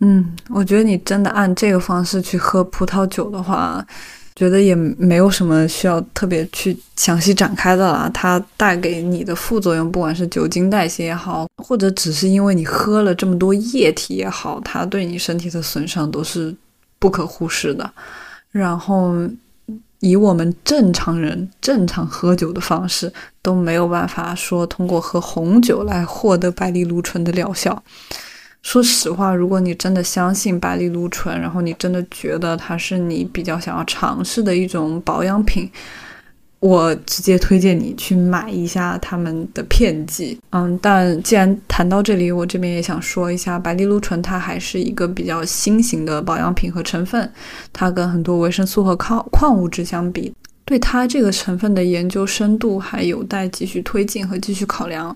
[0.00, 3.86] 嗯，我觉得你真的按这个方式去喝葡萄酒的话。
[4.36, 8.10] 觉得也没有什么需要特别去详细展开的啦。
[8.12, 16.54] 它带给你的副作用，不管是酒精代谢也好，或者只是因为你喝了这么多液体也好，它对你身体的损伤都是
[16.98, 17.88] 不可忽视的。
[18.50, 19.14] 然后，
[20.00, 27.82] 以我们正常人正常喝酒的方式，都没有办法说通过喝红酒来获得白藜芦醇的疗效。
[28.64, 35.70] 说实话，如果你真的相信白藜芦醇，然后你真的觉得它是你比较想要尝试的一种保养品，
[36.60, 40.40] 我直接推荐你去买一下他们的片剂。
[40.50, 47.30] 嗯，但既然谈到这里，我这边也想说一下，白藜芦醇它还是一个比较新型的保养品和成分，
[47.70, 50.34] 它跟很多维生素和矿矿物质相比，
[50.64, 55.14] 对它这个成分的研究深度还有待继续推进和继续考量。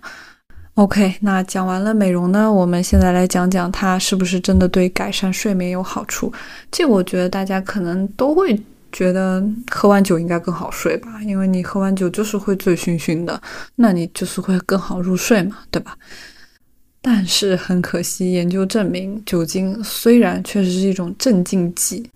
[0.79, 6.33] OK，那讲完了美容呢，我们现在来讲讲它是不是真的对改善睡眠有好处。
[6.71, 8.57] 这我觉得大家可能都会
[8.93, 13.43] 觉得喝完酒应该更好睡吧，因为你喝完酒就是会醉醺醺的，
[13.75, 15.99] 那你就是会更好入睡嘛，对吧？
[17.03, 22.09] 但是很可惜，研究证明，酒精虽然确实是一种镇静剂。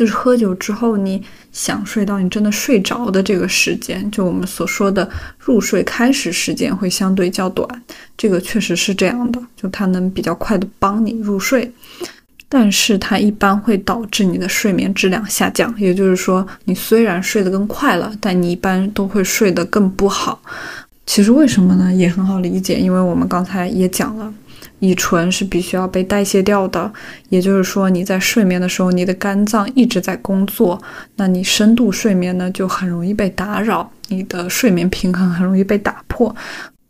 [0.00, 1.22] 就是喝酒之后，你
[1.52, 5.06] 想睡到你真的睡着的这个时间，就我们所说的
[5.38, 7.68] 入睡开始时间会相对较短，
[8.16, 11.70] 这个确实是这样的，就它能比较快的帮你入睡，
[12.48, 20.40] 但是它一般会导致你的睡眠质量下降，也就是说，你虽然睡得更快了，但你一般都会睡得更不好。
[21.04, 21.92] 其实为什么呢？
[21.92, 24.32] 也很好理解，因为我们刚才也讲了。
[24.80, 26.92] 乙醇是必须要被代谢掉的，
[27.28, 30.80] 也就是说，你在睡眠的时候，你的肝脏一直在工作，
[31.16, 36.34] 那你深度睡眠呢就很容易被打扰，你的睡眠平衡很容易被打破。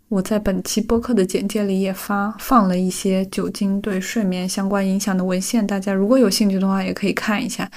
[0.08, 7.70] 我在本期播客的简介里也发放了一些酒精对睡眠相关影响的文献，大家如果有兴趣的话，也可以看一下。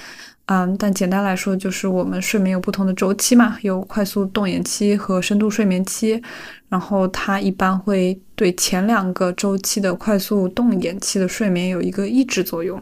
[0.48, 6.22] 嗯，但简单来说，就是我们睡眠有不同的周期嘛，有快速动眼期和深度睡眠期。
[6.68, 12.82] 然后它一般会对前两个周期的快速动眼期的睡眠有一个抑制作用，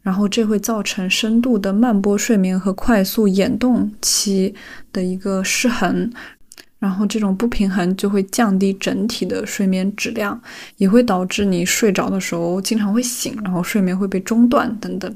[0.00, 4.54] 然后这会造成深度的慢波睡眠和快速眼动期
[4.90, 6.10] 的一个失衡，
[6.78, 10.40] 然后这种不平衡就会降低整体的睡眠质量，
[10.78, 15.14] 也会导致你睡着的时候经常会醒，然后睡眠会被中断等等。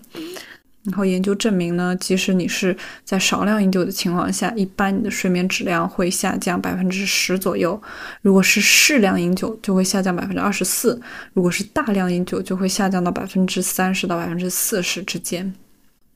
[0.87, 7.76] 然后研究证明呢，即使你是在少量饮酒的情况下，一般你的睡眠质量会下降百分之十左右；
[8.22, 10.99] 如果是适量饮酒，就会下降百分之二十四；
[11.32, 15.53] 如果是大量饮酒，就会下降到百分之三十到百分之四十之间。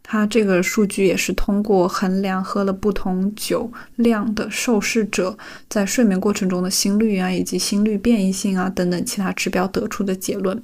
[0.02, 10.60] 它这个数据也是通过衡量喝了不同酒量的受试者在睡眠过程中的心率啊，以及心率变异性啊等等其他指标得出的结论。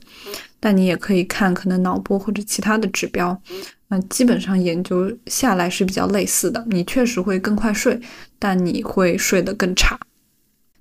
[0.58, 3.40] 但你也可以看可能脑波或者其他的指标，
[3.88, 6.64] 那，基本上研究下来是比较类似的。
[6.68, 8.00] 你确实会更快睡，
[8.38, 9.98] 但你会睡得更差。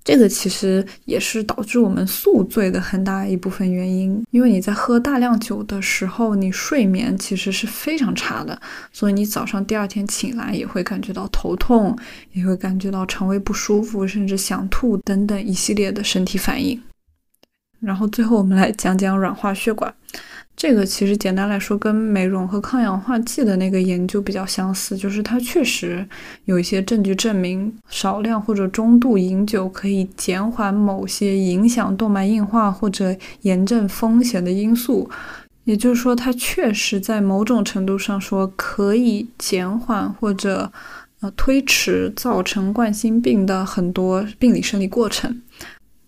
[0.04, 8.60] 这个其实也是导致我们宿醉的很大一部分原因，因为你在喝大量酒的时候，你睡眠其实是非常差的，
[8.92, 11.98] 所以你早上第二天醒来也会感觉到头痛，
[12.34, 16.80] 也会感觉到肠胃不舒服，甚至想吐等等一系列的身体反应。
[17.80, 19.92] 然后最后我们来讲讲软化血管。
[20.58, 26.08] 这个其实简单来说，跟美容和抗氧化剂的那个研究比较相似，就是它确实
[26.46, 35.10] 有一些证据证明，少量或者中度饮酒可以减缓某些影响动脉硬化或者炎症风险的因素。
[35.66, 40.72] 也就是说，它确实在某种程度上说可以减缓或者
[41.20, 45.42] 呃推迟造成冠心病的很多病理生理过程。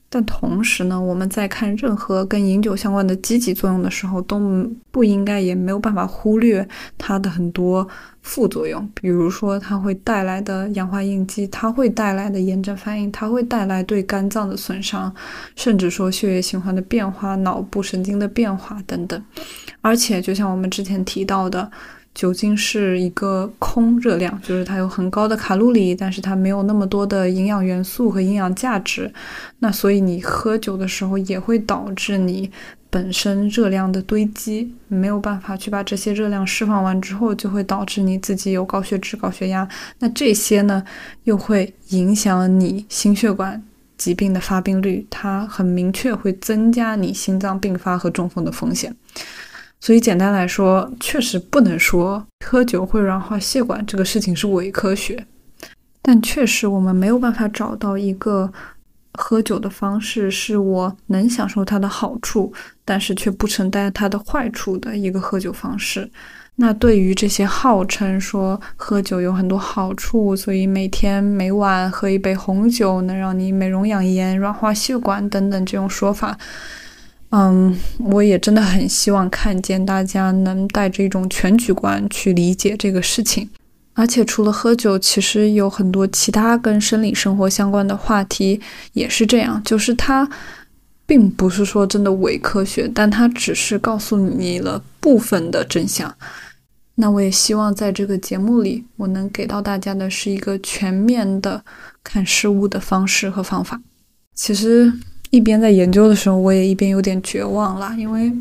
[0.09, 4.39] 但同时呢，我们在看任何跟饮酒相关的积极作用的时候，都
[4.89, 6.65] 不应该也没有办法忽略
[6.97, 7.85] 它的很多
[8.21, 8.89] 副作用。
[8.93, 15.13] 比如说，它会带来的氧化应激，它会带来的炎症反应，它会带来对肝脏的损伤，
[15.57, 19.21] 甚至说血液循环的变化、脑部神经的变化等等。
[19.81, 21.69] 而且，就像我们之前提到的。
[22.17, 29.13] 酒精是一个空热量，就是它有很高的卡路里，但是它没有那么多的营养元素和营养价值。
[29.59, 32.49] 那所以你喝酒的时候也会导致你
[32.89, 39.69] 本身热量的堆积，没有办法去把这些热量释放完之后，就会导致你自己有高血脂、高血压。
[39.99, 40.83] 那这些呢，
[41.25, 43.61] 又会影响你心血管
[43.95, 48.91] 疾病的发病率，它很明确会增加你心脏病发和中风的风险。
[49.79, 55.25] 所以简单来说，确实不能说喝酒会软化血管这个事情是伪科学，
[56.01, 58.51] 但确实我们没有办法找到一个
[59.13, 62.51] 喝酒的方式是我能享受它的好处，
[62.83, 66.09] 但是却不承担它的坏处的一个喝酒方式。
[66.59, 76.35] 那对于这些号称说喝酒有很多好处，所以每天每晚喝一杯红酒能让你美容养颜、软化血管等等这种说法。
[77.31, 83.49] 嗯，我也真的很希望看见大家能带着一种全局观去理解这个事情。
[83.93, 88.61] 而且除了喝酒，其实有很多其他跟生理生活相关的话题
[88.93, 90.29] 也是这样，就是它
[91.05, 96.15] 并不是说真的伪科学，但它只是告诉你了部分的真相。
[96.95, 101.61] 那我也希望在这个节目里，我能给到大家的是一个全面的
[102.03, 103.81] 看事物的方式和方法。
[104.33, 104.93] 其实。
[105.29, 108.31] 一边在研究的时候，我也一边有点绝望了，因为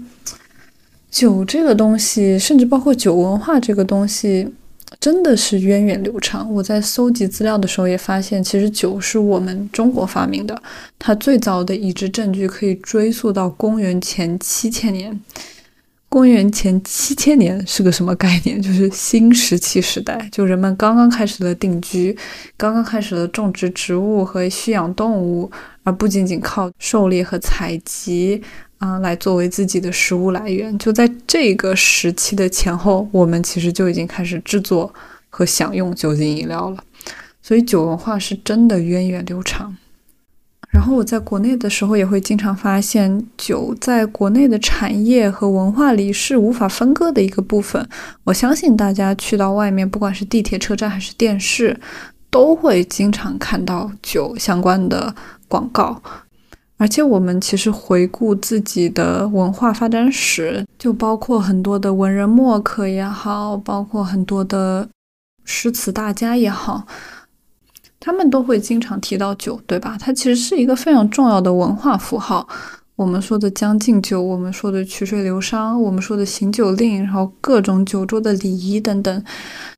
[1.11, 4.49] 酒这个东西，甚至包括酒文化这个东西，
[5.01, 6.53] 真的是源远流长。
[6.53, 10.63] 我在搜集资料的时候也发现，其实酒是我们中国发明的，
[10.99, 15.21] 它最早的已知证据可以追溯到公元前七千年。
[16.09, 18.61] 公元前七千年是个什么概念？
[18.61, 22.17] 就是新石器时代，就人们刚刚开始了定居，
[22.57, 25.51] 刚刚开始了种植植物和驯养动物。
[25.83, 28.43] 而不仅仅靠狩猎和采集
[28.79, 34.93] 啊来作为自己的食物来源，就在这个时期的前后，我们其实就已经开始制作
[35.31, 36.83] 和享用酒精饮料了。
[37.41, 39.77] 所以酒文化是真的源远流长。
[40.77, 47.89] 然后我在国内的时候，也会经常发现，酒在国内的产业和文化里是无法分割的一个部分。
[48.25, 51.81] 我相信大家去到外面，不管是地铁、车站还是电视，
[52.29, 55.15] 都会经常看到酒相关的。
[55.49, 56.03] 广告，
[56.77, 64.87] 而且我们其实回顾自己的文化发展史，就包括很多的文人墨客也好，包括很多的
[65.45, 66.87] 诗词大家也好，
[68.07, 69.97] 他们都会经常提到酒，对吧？
[69.99, 72.47] 它其实是一个非常重要的文化符号。
[72.95, 79.25] 我们说的《将进酒》，我们说的曲水流觞，我们说的行酒令，然后各种酒桌的礼仪等等，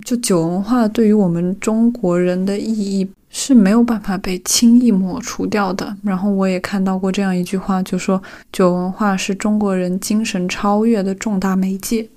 [0.04, 3.08] 就酒文化对于我们中国人的意义。
[3.30, 5.94] 是没有办法被轻易抹除掉的。
[6.02, 8.22] 然后我也看到过这样一句话，就说
[8.52, 12.08] 酒文化是中国人精神超越的重大媒介。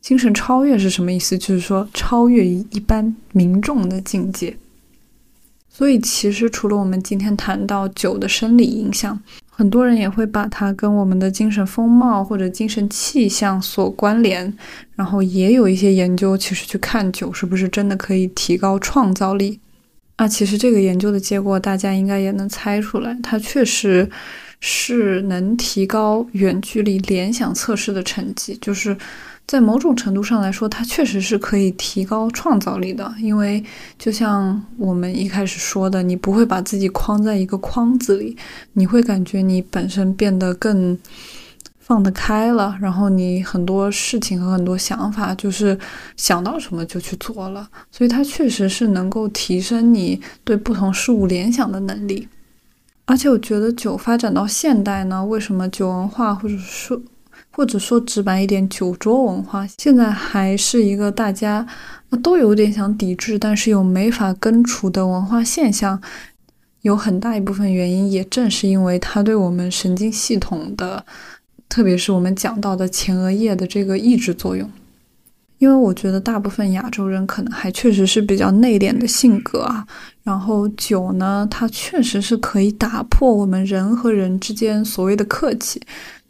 [0.00, 1.36] 精神超越是什么意思？
[1.36, 4.54] 就是说超越一般民众的境界。
[5.80, 9.18] 所以其实除了我们今天谈到酒的生理影响。
[9.48, 14.54] 很多人也会把它跟我们的精神风貌或者精神气象所关联，
[14.94, 19.58] 然后也有一些研究，其实去看酒是不是真的可以提高创造力。
[20.16, 24.06] 啊，其实这个研究的结果大家应该也能猜出来，它确实
[24.60, 28.94] 是能提高远距离联想测试的成绩，就是。
[29.50, 33.60] 在某种程度上来说，它确实是可以提高创造力的，因为
[33.98, 38.36] 就像我们一开始说的，你不会把自己框在一个框子里，
[38.74, 40.96] 你会感觉你本身变得更
[41.80, 45.76] 放得开了，然后你很多事情和很多想法就是
[46.16, 52.28] 想到什么就去做了，所以它确实是能够提升你对不同事物联想的能力。
[53.04, 57.02] 而且我觉得酒发展到现代呢，为什么酒文化或者说
[57.50, 61.66] 或者说直白一点，酒桌文化现在还是一个大家
[62.22, 66.00] 都有点想抵制，但是又没法根除的文化现象。
[66.82, 71.04] 有很大一部分原因，也正是因为它对我们神经系统的，
[71.68, 74.66] 特别是我们讲到的前额叶的这个抑制作用。
[75.58, 79.86] 因为我觉得大部分亚洲人可能还确实是比较内敛的性格啊，
[80.22, 85.78] 然后酒呢，它确实是可以打破我们人和人之间所谓的客气。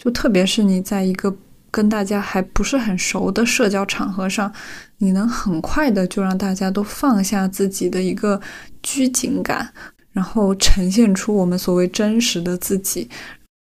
[0.02, 1.32] 就特别是你在一个
[1.70, 4.50] 跟大家还不是很熟的社交场合上，
[4.96, 8.40] 你能很快的就让大家都放下自己的一个
[8.82, 9.70] 拘谨感，
[10.12, 13.08] 然后呈现出我们所谓真实的自己。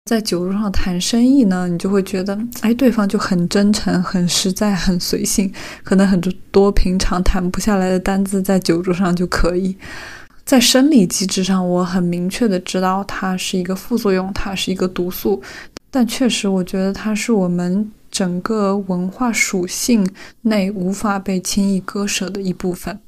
[0.04, 5.52] 在酒桌上谈生意呢，你就会觉得，哎，对方就很真诚、很实在、很随性，
[5.82, 6.18] 可能很
[6.50, 9.76] 多平常谈不下来的单子在酒桌上就可以。
[10.46, 15.42] 在生理机制上，我很明确的知道它是一个副作用，它是一个毒素。
[15.90, 20.06] 但确实，我觉得它是我们整个文化属性
[20.42, 22.98] 内无法被轻易割舍的一部分。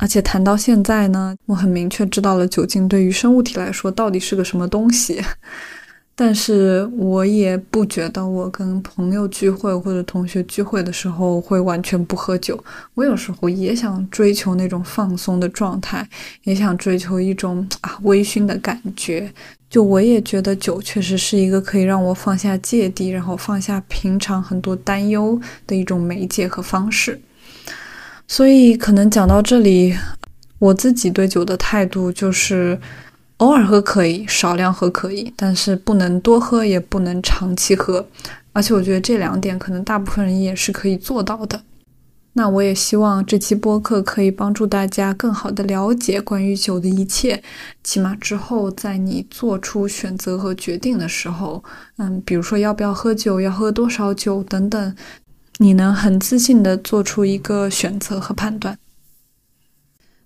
[0.00, 5.20] 而且谈到现在呢，我很明确知道了酒精对于生物体来说到底是个什么东西。
[6.14, 12.62] 但是我也不觉得我跟朋友聚会或者同学聚会的时候会完全不喝酒。
[12.94, 16.08] 我有时候也想追求那种放松的状态，
[16.42, 19.32] 也想追求一种啊微醺的感觉。
[19.70, 27.20] 就我也觉得酒确实是一个可以让我放下芥蒂，然后放下平常很多担忧的一种媒介和方式。
[28.26, 29.96] 所以可能讲到这里，
[30.58, 32.78] 我自己对酒的态度就是。
[33.38, 38.04] 偶尔喝可以，少量喝可以，但是不能多喝，也不能长期喝。
[38.52, 41.62] 而且我觉得这两点可能大部分人也是可以做到的。
[42.38, 47.42] 那我也希望这期播客可以帮助大家更好的了解关于酒的一切，
[47.82, 51.64] 起码之后在你做出选择和决定的时候，
[51.96, 54.94] 嗯，比如说要不要喝酒，要喝多少酒等等，
[55.58, 58.78] 你能很自信的做出一个选择和判断。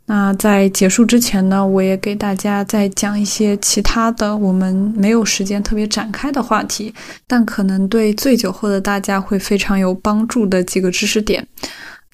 [0.05, 6.93] 那在结束之前呢，我也给大家再讲一些其他的我们没有时间特别展开的话题，
[7.27, 11.47] 但可能对醉酒后的大家会非常有帮助的几个知识点，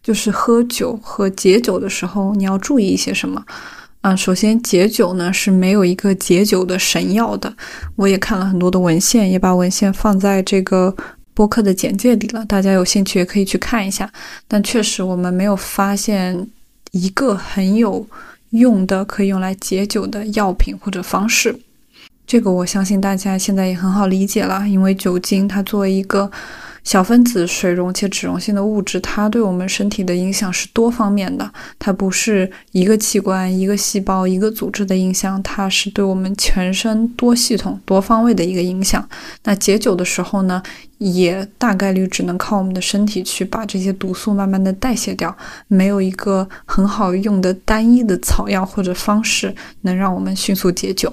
[0.08, 3.44] 就是喝酒和解酒的时候你要注意一些什么。
[4.00, 7.52] 啊，首先解酒呢是没有一个解酒的神药的，
[7.94, 10.96] 我也看了很多的文献，也把文献放在这个
[11.34, 14.10] 播客的简介里了，大家有兴趣也可以去看一下。
[14.46, 16.48] 但确实我们没有发现。
[16.92, 18.06] 一个很有
[18.52, 21.54] 用的可以用来解酒的药品或者方式，
[22.26, 26.30] 这个我相信大家现在也很好理解了，因为酒精它作为一个。
[26.88, 31.52] 小分子水溶且脂溶性的物质，它对我们身体的影响是多方面的。
[31.78, 39.06] 它不是一个器官、一个细胞、一个组织的影响，它是对我们全身多系统、多方位的一个影响。
[39.44, 40.62] 那解酒的时候呢，
[40.96, 45.36] 也大概率只能靠我们的身体去把这些毒素慢慢的代谢掉，
[45.66, 51.12] 没有一个很好用的单一的草药或者方式能让我们迅速解酒。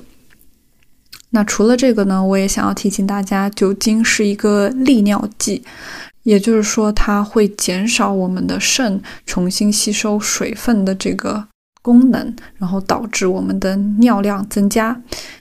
[1.35, 5.61] 那除了这个呢，我也想要提醒大家，酒精是一个利尿剂，
[6.23, 11.45] 也就是说它会减少我们的肾重新吸收水分的这个
[11.81, 14.97] 功能，然后导致我们的尿量增加。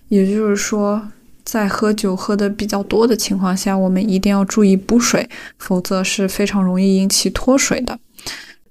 [0.09, 1.01] 也就是说，
[1.45, 7.97] 在喝酒喝的比较多的情况下，我们一定要注意补水，否则是非常容易引起脱水的。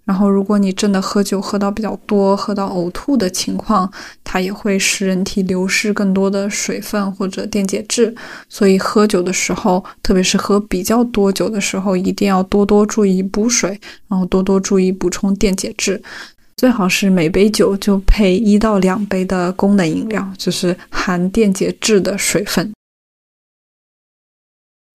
[0.05, 3.89] 然后，如果你真的喝酒喝到比较多，喝到呕吐的情况，
[4.21, 8.13] 它也会使人体流失更多的水分或者电解质。
[8.49, 16.01] 所以，喝酒的时候，特别是喝比较多酒的时候，一定要多多注意补水，然后多多注意补充电解质。
[16.57, 22.71] 最好是每杯酒就配一到两杯的功能饮料，就是含电解质的水分。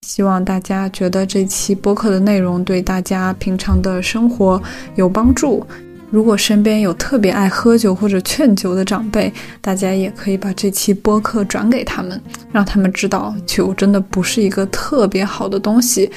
[0.01, 4.61] 希望大家觉得这期播客的内容对大家平常的生活
[4.95, 5.65] 有帮助。
[6.09, 9.31] 如果身边有特别爱喝酒或者劝酒的长辈，
[9.61, 12.19] 大家也可以把这期播客转给他们，
[12.51, 16.09] 让他们知道酒真的不是一个特别好的东西。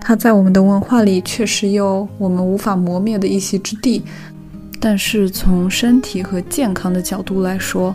[0.00, 4.02] 它在我们的文化里确实有我们无法磨灭的一席之地，
[4.78, 7.94] 但是从身体和健康的角度来说，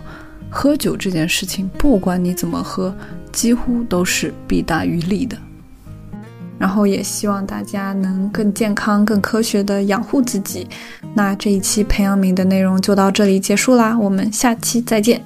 [0.57, 2.95] 喝酒这件事情，不管你怎么喝，
[3.34, 5.38] 几乎都是弊大于利的。
[6.57, 10.65] 然后也希望大家能更健康、更科学的养护自己。
[11.14, 15.22] 那这一期培养皿的内容就到这里结束啦，我们下期再见。